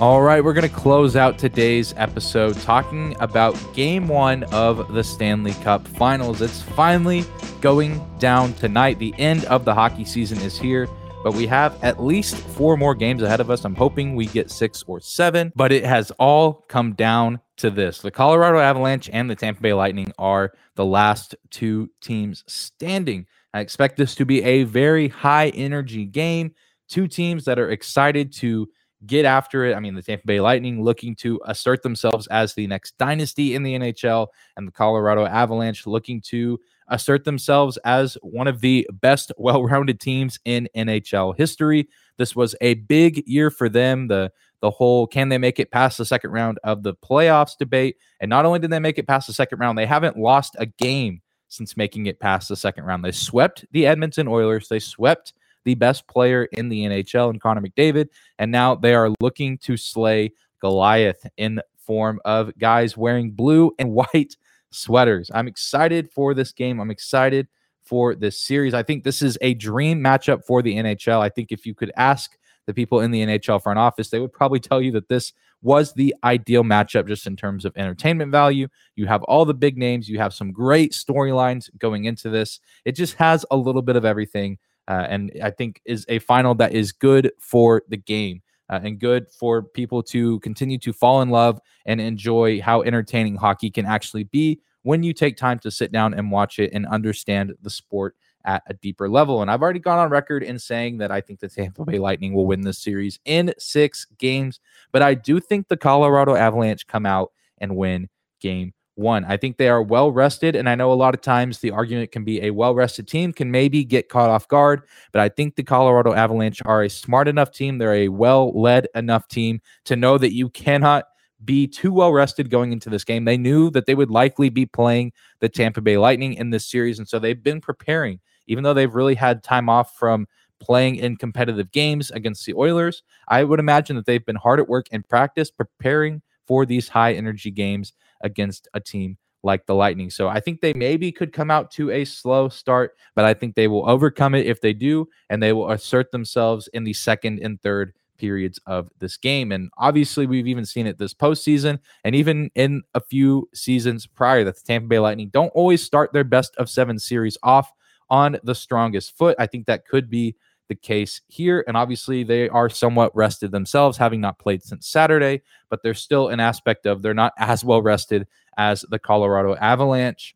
All 0.00 0.22
right, 0.22 0.44
we're 0.44 0.52
going 0.52 0.68
to 0.68 0.72
close 0.72 1.16
out 1.16 1.38
today's 1.38 1.92
episode 1.96 2.56
talking 2.60 3.16
about 3.18 3.58
game 3.74 4.06
one 4.06 4.44
of 4.44 4.94
the 4.94 5.02
Stanley 5.02 5.54
Cup 5.54 5.88
finals. 5.88 6.40
It's 6.40 6.62
finally 6.62 7.24
going 7.60 8.00
down 8.20 8.52
tonight. 8.54 9.00
The 9.00 9.12
end 9.18 9.44
of 9.46 9.64
the 9.64 9.74
hockey 9.74 10.04
season 10.04 10.38
is 10.38 10.56
here, 10.56 10.88
but 11.24 11.34
we 11.34 11.48
have 11.48 11.82
at 11.82 12.00
least 12.00 12.36
four 12.36 12.76
more 12.76 12.94
games 12.94 13.22
ahead 13.22 13.40
of 13.40 13.50
us. 13.50 13.64
I'm 13.64 13.74
hoping 13.74 14.14
we 14.14 14.26
get 14.26 14.52
six 14.52 14.84
or 14.86 15.00
seven, 15.00 15.52
but 15.56 15.72
it 15.72 15.84
has 15.84 16.12
all 16.12 16.64
come 16.68 16.92
down 16.92 17.40
to 17.58 17.70
this. 17.70 17.98
The 18.00 18.10
Colorado 18.10 18.58
Avalanche 18.58 19.10
and 19.12 19.28
the 19.28 19.36
Tampa 19.36 19.60
Bay 19.60 19.72
Lightning 19.72 20.12
are 20.18 20.52
the 20.76 20.84
last 20.84 21.34
two 21.50 21.90
teams 22.00 22.44
standing. 22.46 23.26
I 23.54 23.60
expect 23.60 23.96
this 23.96 24.14
to 24.16 24.24
be 24.24 24.42
a 24.42 24.64
very 24.64 25.08
high 25.08 25.48
energy 25.50 26.04
game. 26.04 26.54
Two 26.88 27.06
teams 27.06 27.44
that 27.44 27.58
are 27.58 27.70
excited 27.70 28.32
to 28.34 28.68
get 29.06 29.24
after 29.24 29.64
it. 29.64 29.74
I 29.74 29.80
mean, 29.80 29.94
the 29.94 30.02
Tampa 30.02 30.26
Bay 30.26 30.40
Lightning 30.40 30.82
looking 30.82 31.14
to 31.16 31.40
assert 31.44 31.82
themselves 31.82 32.26
as 32.28 32.54
the 32.54 32.66
next 32.66 32.96
dynasty 32.98 33.54
in 33.54 33.62
the 33.62 33.74
NHL, 33.74 34.28
and 34.56 34.66
the 34.66 34.72
Colorado 34.72 35.24
Avalanche 35.24 35.86
looking 35.86 36.20
to 36.28 36.58
assert 36.88 37.24
themselves 37.24 37.76
as 37.84 38.16
one 38.22 38.48
of 38.48 38.60
the 38.60 38.88
best 38.92 39.32
well 39.38 39.64
rounded 39.64 40.00
teams 40.00 40.38
in 40.44 40.68
NHL 40.76 41.36
history. 41.36 41.88
This 42.16 42.34
was 42.34 42.54
a 42.60 42.74
big 42.74 43.22
year 43.26 43.50
for 43.50 43.68
them. 43.68 44.08
The 44.08 44.32
the 44.60 44.70
whole 44.70 45.06
can 45.06 45.28
they 45.28 45.38
make 45.38 45.60
it 45.60 45.70
past 45.70 45.98
the 45.98 46.04
second 46.04 46.30
round 46.30 46.58
of 46.64 46.82
the 46.82 46.94
playoffs 46.94 47.56
debate. 47.56 47.96
And 48.20 48.28
not 48.28 48.44
only 48.44 48.58
did 48.58 48.70
they 48.70 48.80
make 48.80 48.98
it 48.98 49.06
past 49.06 49.28
the 49.28 49.32
second 49.32 49.58
round, 49.58 49.78
they 49.78 49.86
haven't 49.86 50.16
lost 50.16 50.56
a 50.58 50.66
game 50.66 51.22
since 51.48 51.76
making 51.76 52.06
it 52.06 52.20
past 52.20 52.48
the 52.48 52.56
second 52.56 52.84
round. 52.84 53.04
They 53.04 53.12
swept 53.12 53.64
the 53.70 53.86
Edmonton 53.86 54.26
Oilers. 54.28 54.68
They 54.68 54.80
swept 54.80 55.32
the 55.64 55.74
best 55.74 56.06
player 56.08 56.44
in 56.52 56.68
the 56.68 56.84
NHL 56.84 57.30
in 57.30 57.38
Connor 57.38 57.60
McDavid. 57.60 58.08
And 58.38 58.50
now 58.50 58.74
they 58.74 58.94
are 58.94 59.10
looking 59.20 59.58
to 59.58 59.76
slay 59.76 60.32
Goliath 60.60 61.24
in 61.36 61.60
form 61.78 62.20
of 62.24 62.56
guys 62.58 62.96
wearing 62.96 63.30
blue 63.30 63.72
and 63.78 63.90
white 64.12 64.36
sweaters. 64.70 65.30
I'm 65.34 65.48
excited 65.48 66.10
for 66.10 66.34
this 66.34 66.52
game. 66.52 66.80
I'm 66.80 66.90
excited 66.90 67.48
for 67.82 68.14
this 68.14 68.42
series. 68.42 68.74
I 68.74 68.82
think 68.82 69.04
this 69.04 69.22
is 69.22 69.38
a 69.40 69.54
dream 69.54 70.00
matchup 70.00 70.44
for 70.44 70.62
the 70.62 70.74
NHL. 70.76 71.20
I 71.20 71.28
think 71.28 71.52
if 71.52 71.64
you 71.64 71.74
could 71.74 71.92
ask 71.96 72.36
the 72.66 72.74
people 72.74 73.00
in 73.00 73.10
the 73.10 73.24
NHL 73.24 73.62
front 73.62 73.78
office, 73.78 74.10
they 74.10 74.20
would 74.20 74.32
probably 74.32 74.60
tell 74.60 74.82
you 74.82 74.92
that 74.92 75.08
this 75.08 75.32
was 75.62 75.94
the 75.94 76.14
ideal 76.22 76.62
matchup 76.62 77.08
just 77.08 77.26
in 77.26 77.34
terms 77.34 77.64
of 77.64 77.76
entertainment 77.76 78.30
value. 78.30 78.68
You 78.94 79.06
have 79.06 79.22
all 79.24 79.44
the 79.44 79.54
big 79.54 79.76
names, 79.76 80.08
you 80.08 80.18
have 80.18 80.34
some 80.34 80.52
great 80.52 80.92
storylines 80.92 81.68
going 81.78 82.04
into 82.04 82.30
this. 82.30 82.60
It 82.84 82.92
just 82.92 83.14
has 83.14 83.44
a 83.50 83.56
little 83.56 83.82
bit 83.82 83.96
of 83.96 84.04
everything 84.04 84.58
uh, 84.88 85.06
and 85.08 85.32
I 85.42 85.50
think 85.50 85.80
is 85.84 86.06
a 86.08 86.18
final 86.20 86.54
that 86.56 86.72
is 86.72 86.92
good 86.92 87.32
for 87.38 87.82
the 87.88 87.96
game 87.96 88.42
uh, 88.68 88.80
and 88.82 88.98
good 88.98 89.28
for 89.30 89.62
people 89.62 90.02
to 90.02 90.40
continue 90.40 90.78
to 90.78 90.92
fall 90.92 91.22
in 91.22 91.30
love 91.30 91.60
and 91.86 92.00
enjoy 92.00 92.60
how 92.60 92.82
entertaining 92.82 93.36
hockey 93.36 93.70
can 93.70 93.86
actually 93.86 94.24
be 94.24 94.60
when 94.82 95.02
you 95.02 95.12
take 95.12 95.36
time 95.36 95.58
to 95.58 95.70
sit 95.70 95.92
down 95.92 96.14
and 96.14 96.30
watch 96.30 96.58
it 96.58 96.72
and 96.72 96.86
understand 96.86 97.54
the 97.62 97.70
sport 97.70 98.14
at 98.44 98.62
a 98.66 98.74
deeper 98.74 99.08
level. 99.08 99.42
And 99.42 99.50
I've 99.50 99.62
already 99.62 99.80
gone 99.80 99.98
on 99.98 100.10
record 100.10 100.42
in 100.42 100.58
saying 100.58 100.98
that 100.98 101.10
I 101.10 101.20
think 101.20 101.40
the 101.40 101.48
Tampa 101.48 101.84
Bay 101.84 101.98
Lightning 101.98 102.32
will 102.32 102.46
win 102.46 102.62
this 102.62 102.78
series 102.78 103.18
in 103.24 103.52
six 103.58 104.06
games, 104.18 104.60
but 104.92 105.02
I 105.02 105.14
do 105.14 105.40
think 105.40 105.68
the 105.68 105.76
Colorado 105.76 106.34
Avalanche 106.34 106.86
come 106.86 107.04
out 107.04 107.32
and 107.58 107.76
win 107.76 108.08
game 108.40 108.72
one. 108.98 109.24
I 109.24 109.36
think 109.36 109.56
they 109.56 109.68
are 109.68 109.82
well 109.82 110.10
rested. 110.10 110.56
And 110.56 110.68
I 110.68 110.74
know 110.74 110.92
a 110.92 110.94
lot 110.94 111.14
of 111.14 111.20
times 111.20 111.60
the 111.60 111.70
argument 111.70 112.10
can 112.12 112.24
be 112.24 112.42
a 112.42 112.50
well 112.50 112.74
rested 112.74 113.08
team 113.08 113.32
can 113.32 113.50
maybe 113.50 113.84
get 113.84 114.08
caught 114.08 114.28
off 114.28 114.48
guard. 114.48 114.82
But 115.12 115.22
I 115.22 115.28
think 115.28 115.54
the 115.54 115.62
Colorado 115.62 116.12
Avalanche 116.12 116.60
are 116.64 116.82
a 116.82 116.90
smart 116.90 117.28
enough 117.28 117.52
team. 117.52 117.78
They're 117.78 117.94
a 117.94 118.08
well 118.08 118.52
led 118.60 118.88
enough 118.94 119.28
team 119.28 119.60
to 119.84 119.96
know 119.96 120.18
that 120.18 120.34
you 120.34 120.50
cannot 120.50 121.04
be 121.44 121.68
too 121.68 121.92
well 121.92 122.12
rested 122.12 122.50
going 122.50 122.72
into 122.72 122.90
this 122.90 123.04
game. 123.04 123.24
They 123.24 123.36
knew 123.36 123.70
that 123.70 123.86
they 123.86 123.94
would 123.94 124.10
likely 124.10 124.48
be 124.48 124.66
playing 124.66 125.12
the 125.40 125.48
Tampa 125.48 125.80
Bay 125.80 125.96
Lightning 125.96 126.34
in 126.34 126.50
this 126.50 126.66
series. 126.66 126.98
And 126.98 127.08
so 127.08 127.18
they've 127.18 127.42
been 127.42 127.60
preparing, 127.60 128.18
even 128.48 128.64
though 128.64 128.74
they've 128.74 128.94
really 128.94 129.14
had 129.14 129.44
time 129.44 129.68
off 129.68 129.96
from 129.96 130.26
playing 130.60 130.96
in 130.96 131.16
competitive 131.16 131.70
games 131.70 132.10
against 132.10 132.44
the 132.44 132.54
Oilers. 132.54 133.04
I 133.28 133.44
would 133.44 133.60
imagine 133.60 133.94
that 133.94 134.06
they've 134.06 134.26
been 134.26 134.36
hard 134.36 134.58
at 134.58 134.68
work 134.68 134.86
in 134.90 135.04
practice 135.04 135.52
preparing 135.52 136.22
for 136.48 136.66
these 136.66 136.88
high 136.88 137.12
energy 137.12 137.50
games 137.50 137.92
against 138.20 138.68
a 138.74 138.80
team 138.80 139.16
like 139.42 139.66
the 139.66 139.74
Lightning. 139.74 140.10
So 140.10 140.28
I 140.28 140.40
think 140.40 140.60
they 140.60 140.72
maybe 140.72 141.12
could 141.12 141.32
come 141.32 141.50
out 141.50 141.70
to 141.72 141.90
a 141.90 142.04
slow 142.04 142.48
start, 142.48 142.96
but 143.14 143.24
I 143.24 143.34
think 143.34 143.54
they 143.54 143.68
will 143.68 143.88
overcome 143.88 144.34
it 144.34 144.46
if 144.46 144.60
they 144.60 144.72
do, 144.72 145.08
and 145.30 145.42
they 145.42 145.52
will 145.52 145.70
assert 145.70 146.10
themselves 146.10 146.68
in 146.72 146.84
the 146.84 146.92
second 146.92 147.38
and 147.40 147.60
third 147.62 147.94
periods 148.18 148.58
of 148.66 148.90
this 148.98 149.16
game. 149.16 149.52
And 149.52 149.70
obviously, 149.78 150.26
we've 150.26 150.48
even 150.48 150.66
seen 150.66 150.86
it 150.86 150.98
this 150.98 151.14
postseason 151.14 151.78
and 152.04 152.14
even 152.14 152.50
in 152.54 152.82
a 152.94 153.00
few 153.00 153.48
seasons 153.54 154.06
prior 154.06 154.44
that 154.44 154.56
the 154.56 154.62
Tampa 154.62 154.88
Bay 154.88 154.98
Lightning 154.98 155.30
don't 155.32 155.48
always 155.50 155.82
start 155.82 156.12
their 156.12 156.24
best 156.24 156.54
of 156.56 156.68
seven 156.68 156.98
series 156.98 157.38
off 157.42 157.72
on 158.10 158.38
the 158.42 158.54
strongest 158.54 159.16
foot. 159.16 159.36
I 159.38 159.46
think 159.46 159.66
that 159.66 159.86
could 159.86 160.10
be 160.10 160.34
the 160.68 160.74
case 160.74 161.20
here. 161.28 161.64
And 161.66 161.76
obviously, 161.76 162.22
they 162.22 162.48
are 162.48 162.68
somewhat 162.68 163.14
rested 163.16 163.50
themselves, 163.50 163.98
having 163.98 164.20
not 164.20 164.38
played 164.38 164.62
since 164.62 164.86
Saturday, 164.86 165.42
but 165.70 165.82
there's 165.82 166.00
still 166.00 166.28
an 166.28 166.40
aspect 166.40 166.86
of 166.86 167.02
they're 167.02 167.14
not 167.14 167.32
as 167.38 167.64
well 167.64 167.82
rested 167.82 168.26
as 168.56 168.84
the 168.90 168.98
Colorado 168.98 169.54
Avalanche. 169.56 170.34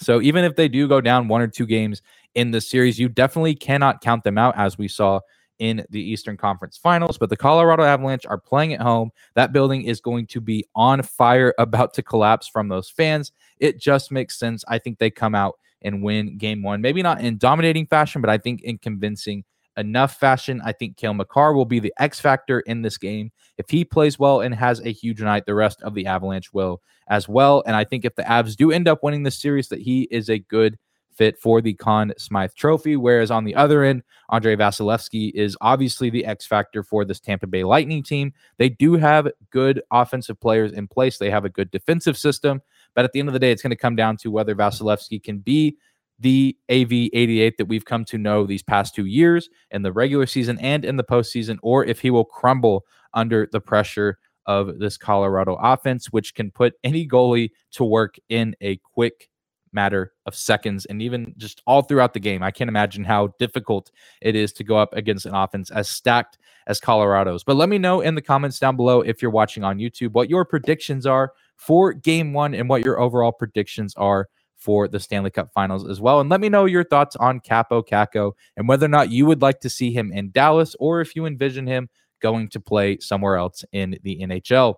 So 0.00 0.20
even 0.20 0.44
if 0.44 0.56
they 0.56 0.68
do 0.68 0.88
go 0.88 1.00
down 1.00 1.28
one 1.28 1.40
or 1.40 1.46
two 1.46 1.66
games 1.66 2.02
in 2.34 2.50
the 2.50 2.60
series, 2.60 2.98
you 2.98 3.08
definitely 3.08 3.54
cannot 3.54 4.00
count 4.00 4.24
them 4.24 4.38
out, 4.38 4.56
as 4.58 4.76
we 4.76 4.88
saw 4.88 5.20
in 5.60 5.84
the 5.90 6.00
Eastern 6.00 6.36
Conference 6.36 6.76
Finals. 6.76 7.16
But 7.16 7.30
the 7.30 7.36
Colorado 7.36 7.84
Avalanche 7.84 8.26
are 8.26 8.38
playing 8.38 8.74
at 8.74 8.80
home. 8.80 9.10
That 9.34 9.52
building 9.52 9.82
is 9.84 10.00
going 10.00 10.26
to 10.28 10.40
be 10.40 10.66
on 10.74 11.02
fire, 11.02 11.54
about 11.58 11.94
to 11.94 12.02
collapse 12.02 12.48
from 12.48 12.68
those 12.68 12.90
fans. 12.90 13.32
It 13.58 13.80
just 13.80 14.10
makes 14.10 14.38
sense. 14.38 14.64
I 14.68 14.78
think 14.78 14.98
they 14.98 15.10
come 15.10 15.34
out 15.34 15.58
and 15.84 16.02
win 16.02 16.38
game 16.38 16.62
one. 16.62 16.80
Maybe 16.80 17.02
not 17.02 17.20
in 17.20 17.38
dominating 17.38 17.86
fashion, 17.86 18.20
but 18.20 18.30
I 18.30 18.38
think 18.38 18.62
in 18.62 18.78
convincing 18.78 19.44
enough 19.76 20.16
fashion. 20.16 20.60
I 20.64 20.72
think 20.72 20.96
Cale 20.96 21.14
Makar 21.14 21.52
will 21.52 21.64
be 21.64 21.80
the 21.80 21.92
X 21.98 22.20
factor 22.20 22.60
in 22.60 22.82
this 22.82 22.96
game. 22.96 23.30
If 23.58 23.70
he 23.70 23.84
plays 23.84 24.18
well 24.18 24.40
and 24.40 24.54
has 24.54 24.80
a 24.80 24.90
huge 24.90 25.20
night, 25.20 25.46
the 25.46 25.54
rest 25.54 25.82
of 25.82 25.94
the 25.94 26.06
Avalanche 26.06 26.52
will 26.52 26.80
as 27.08 27.28
well. 27.28 27.62
And 27.66 27.76
I 27.76 27.84
think 27.84 28.04
if 28.04 28.14
the 28.14 28.22
Avs 28.22 28.56
do 28.56 28.72
end 28.72 28.88
up 28.88 29.02
winning 29.02 29.22
this 29.22 29.40
series, 29.40 29.68
that 29.68 29.80
he 29.80 30.08
is 30.10 30.30
a 30.30 30.38
good 30.38 30.78
fit 31.14 31.38
for 31.38 31.60
the 31.60 31.74
Conn 31.74 32.12
Smythe 32.18 32.54
Trophy. 32.56 32.96
Whereas 32.96 33.30
on 33.30 33.44
the 33.44 33.54
other 33.54 33.84
end, 33.84 34.02
Andrei 34.30 34.56
Vasilevskiy 34.56 35.32
is 35.34 35.56
obviously 35.60 36.10
the 36.10 36.24
X 36.24 36.46
factor 36.46 36.82
for 36.82 37.04
this 37.04 37.20
Tampa 37.20 37.46
Bay 37.46 37.62
Lightning 37.62 38.02
team. 38.02 38.32
They 38.58 38.68
do 38.68 38.94
have 38.94 39.28
good 39.50 39.80
offensive 39.92 40.40
players 40.40 40.72
in 40.72 40.88
place, 40.88 41.18
they 41.18 41.30
have 41.30 41.44
a 41.44 41.50
good 41.50 41.70
defensive 41.70 42.18
system. 42.18 42.62
But 42.94 43.04
at 43.04 43.12
the 43.12 43.20
end 43.20 43.28
of 43.28 43.32
the 43.32 43.38
day, 43.38 43.52
it's 43.52 43.62
going 43.62 43.70
to 43.70 43.76
come 43.76 43.96
down 43.96 44.16
to 44.18 44.30
whether 44.30 44.54
Vasilevskiy 44.54 45.22
can 45.22 45.38
be 45.38 45.76
the 46.18 46.56
AV88 46.70 47.56
that 47.58 47.66
we've 47.66 47.84
come 47.84 48.04
to 48.06 48.18
know 48.18 48.46
these 48.46 48.62
past 48.62 48.94
two 48.94 49.06
years 49.06 49.48
in 49.70 49.82
the 49.82 49.92
regular 49.92 50.26
season 50.26 50.58
and 50.60 50.84
in 50.84 50.96
the 50.96 51.04
postseason, 51.04 51.58
or 51.62 51.84
if 51.84 52.00
he 52.00 52.10
will 52.10 52.24
crumble 52.24 52.84
under 53.12 53.48
the 53.50 53.60
pressure 53.60 54.18
of 54.46 54.78
this 54.78 54.96
Colorado 54.96 55.56
offense, 55.60 56.06
which 56.06 56.34
can 56.34 56.50
put 56.50 56.74
any 56.84 57.06
goalie 57.06 57.50
to 57.72 57.84
work 57.84 58.16
in 58.28 58.54
a 58.60 58.76
quick 58.76 59.28
matter 59.72 60.12
of 60.24 60.34
seconds 60.34 60.86
and 60.86 61.02
even 61.02 61.34
just 61.36 61.60
all 61.66 61.82
throughout 61.82 62.14
the 62.14 62.20
game. 62.20 62.42
I 62.42 62.50
can't 62.50 62.68
imagine 62.68 63.04
how 63.04 63.34
difficult 63.38 63.90
it 64.22 64.36
is 64.36 64.52
to 64.54 64.64
go 64.64 64.76
up 64.76 64.94
against 64.94 65.26
an 65.26 65.34
offense 65.34 65.70
as 65.70 65.88
stacked 65.88 66.38
as 66.66 66.80
Colorado's. 66.80 67.42
But 67.42 67.56
let 67.56 67.68
me 67.68 67.78
know 67.78 68.00
in 68.00 68.14
the 68.14 68.22
comments 68.22 68.58
down 68.58 68.76
below 68.76 69.00
if 69.00 69.20
you're 69.20 69.30
watching 69.30 69.64
on 69.64 69.78
YouTube 69.78 70.12
what 70.12 70.30
your 70.30 70.44
predictions 70.44 71.06
are 71.06 71.32
for 71.56 71.92
game 71.92 72.32
one 72.32 72.54
and 72.54 72.68
what 72.68 72.84
your 72.84 73.00
overall 73.00 73.32
predictions 73.32 73.94
are 73.96 74.28
for 74.56 74.88
the 74.88 74.98
Stanley 74.98 75.30
Cup 75.30 75.50
finals 75.52 75.88
as 75.88 76.00
well. 76.00 76.20
And 76.20 76.30
let 76.30 76.40
me 76.40 76.48
know 76.48 76.64
your 76.64 76.84
thoughts 76.84 77.16
on 77.16 77.40
Kaapo 77.40 77.86
Kakko 77.86 78.32
and 78.56 78.66
whether 78.66 78.86
or 78.86 78.88
not 78.88 79.10
you 79.10 79.26
would 79.26 79.42
like 79.42 79.60
to 79.60 79.68
see 79.68 79.92
him 79.92 80.10
in 80.10 80.30
Dallas 80.30 80.74
or 80.80 81.00
if 81.00 81.14
you 81.14 81.26
envision 81.26 81.66
him 81.66 81.88
going 82.22 82.48
to 82.48 82.60
play 82.60 82.98
somewhere 82.98 83.36
else 83.36 83.64
in 83.72 83.98
the 84.02 84.20
NHL. 84.22 84.76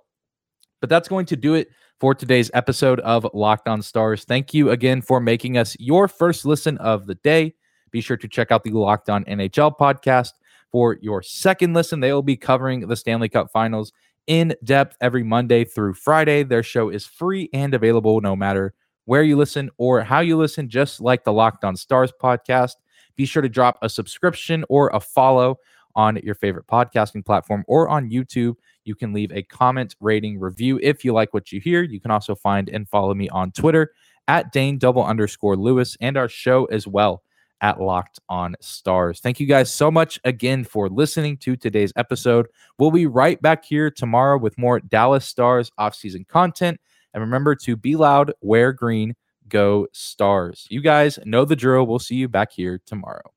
But 0.80 0.90
that's 0.90 1.08
going 1.08 1.26
to 1.26 1.36
do 1.36 1.54
it 1.54 1.68
for 2.00 2.14
today's 2.14 2.50
episode 2.52 3.00
of 3.00 3.26
Locked 3.32 3.68
On 3.68 3.80
Stars. 3.80 4.24
Thank 4.24 4.52
you 4.52 4.70
again 4.70 5.00
for 5.00 5.20
making 5.20 5.56
us 5.56 5.76
your 5.78 6.08
first 6.08 6.44
listen 6.44 6.76
of 6.78 7.06
the 7.06 7.14
day. 7.14 7.54
Be 7.92 8.00
sure 8.00 8.16
to 8.16 8.28
check 8.28 8.50
out 8.50 8.64
the 8.64 8.72
Locked 8.72 9.08
On 9.08 9.24
NHL 9.24 9.78
podcast 9.78 10.32
for 10.72 10.98
your 11.00 11.22
second 11.22 11.74
listen. 11.74 12.00
They 12.00 12.12
will 12.12 12.22
be 12.22 12.36
covering 12.36 12.88
the 12.88 12.96
Stanley 12.96 13.28
Cup 13.28 13.50
finals 13.52 13.92
in 14.26 14.54
depth 14.64 14.96
every 15.00 15.22
Monday 15.22 15.64
through 15.64 15.94
Friday. 15.94 16.42
Their 16.42 16.62
show 16.62 16.88
is 16.88 17.06
free 17.06 17.48
and 17.52 17.74
available 17.74 18.20
no 18.20 18.36
matter 18.36 18.74
where 19.04 19.22
you 19.22 19.36
listen 19.36 19.70
or 19.78 20.02
how 20.02 20.20
you 20.20 20.36
listen, 20.36 20.68
just 20.68 21.00
like 21.00 21.24
the 21.24 21.32
Locked 21.32 21.64
On 21.64 21.76
Stars 21.76 22.12
podcast. 22.20 22.72
Be 23.16 23.24
sure 23.24 23.42
to 23.42 23.48
drop 23.48 23.78
a 23.82 23.88
subscription 23.88 24.64
or 24.68 24.90
a 24.92 25.00
follow 25.00 25.58
on 25.94 26.16
your 26.22 26.34
favorite 26.34 26.66
podcasting 26.66 27.24
platform 27.24 27.64
or 27.66 27.88
on 27.88 28.10
YouTube. 28.10 28.54
You 28.84 28.94
can 28.94 29.12
leave 29.12 29.32
a 29.32 29.42
comment, 29.42 29.96
rating, 30.00 30.38
review 30.38 30.78
if 30.82 31.04
you 31.04 31.12
like 31.12 31.32
what 31.32 31.52
you 31.52 31.60
hear. 31.60 31.82
You 31.82 32.00
can 32.00 32.10
also 32.10 32.34
find 32.34 32.68
and 32.68 32.88
follow 32.88 33.14
me 33.14 33.28
on 33.30 33.52
Twitter 33.52 33.92
at 34.28 34.52
Dane 34.52 34.76
double 34.78 35.04
underscore 35.04 35.56
Lewis 35.56 35.96
and 36.00 36.16
our 36.16 36.28
show 36.28 36.66
as 36.66 36.86
well 36.86 37.22
at 37.60 37.80
Locked 37.80 38.20
On 38.28 38.54
Stars. 38.60 39.20
Thank 39.20 39.40
you 39.40 39.46
guys 39.46 39.72
so 39.72 39.90
much 39.90 40.20
again 40.24 40.64
for 40.64 40.88
listening 40.88 41.36
to 41.38 41.56
today's 41.56 41.92
episode. 41.96 42.48
We'll 42.78 42.90
be 42.90 43.06
right 43.06 43.40
back 43.40 43.64
here 43.64 43.90
tomorrow 43.90 44.38
with 44.38 44.58
more 44.58 44.80
Dallas 44.80 45.26
Stars 45.26 45.70
offseason 45.78 46.26
content. 46.28 46.80
And 47.14 47.22
remember 47.22 47.54
to 47.56 47.76
be 47.76 47.96
loud, 47.96 48.32
wear 48.40 48.72
green, 48.72 49.14
go 49.48 49.86
Stars. 49.92 50.66
You 50.70 50.80
guys 50.80 51.18
know 51.24 51.44
the 51.44 51.56
drill. 51.56 51.86
We'll 51.86 51.98
see 51.98 52.16
you 52.16 52.28
back 52.28 52.52
here 52.52 52.80
tomorrow. 52.84 53.32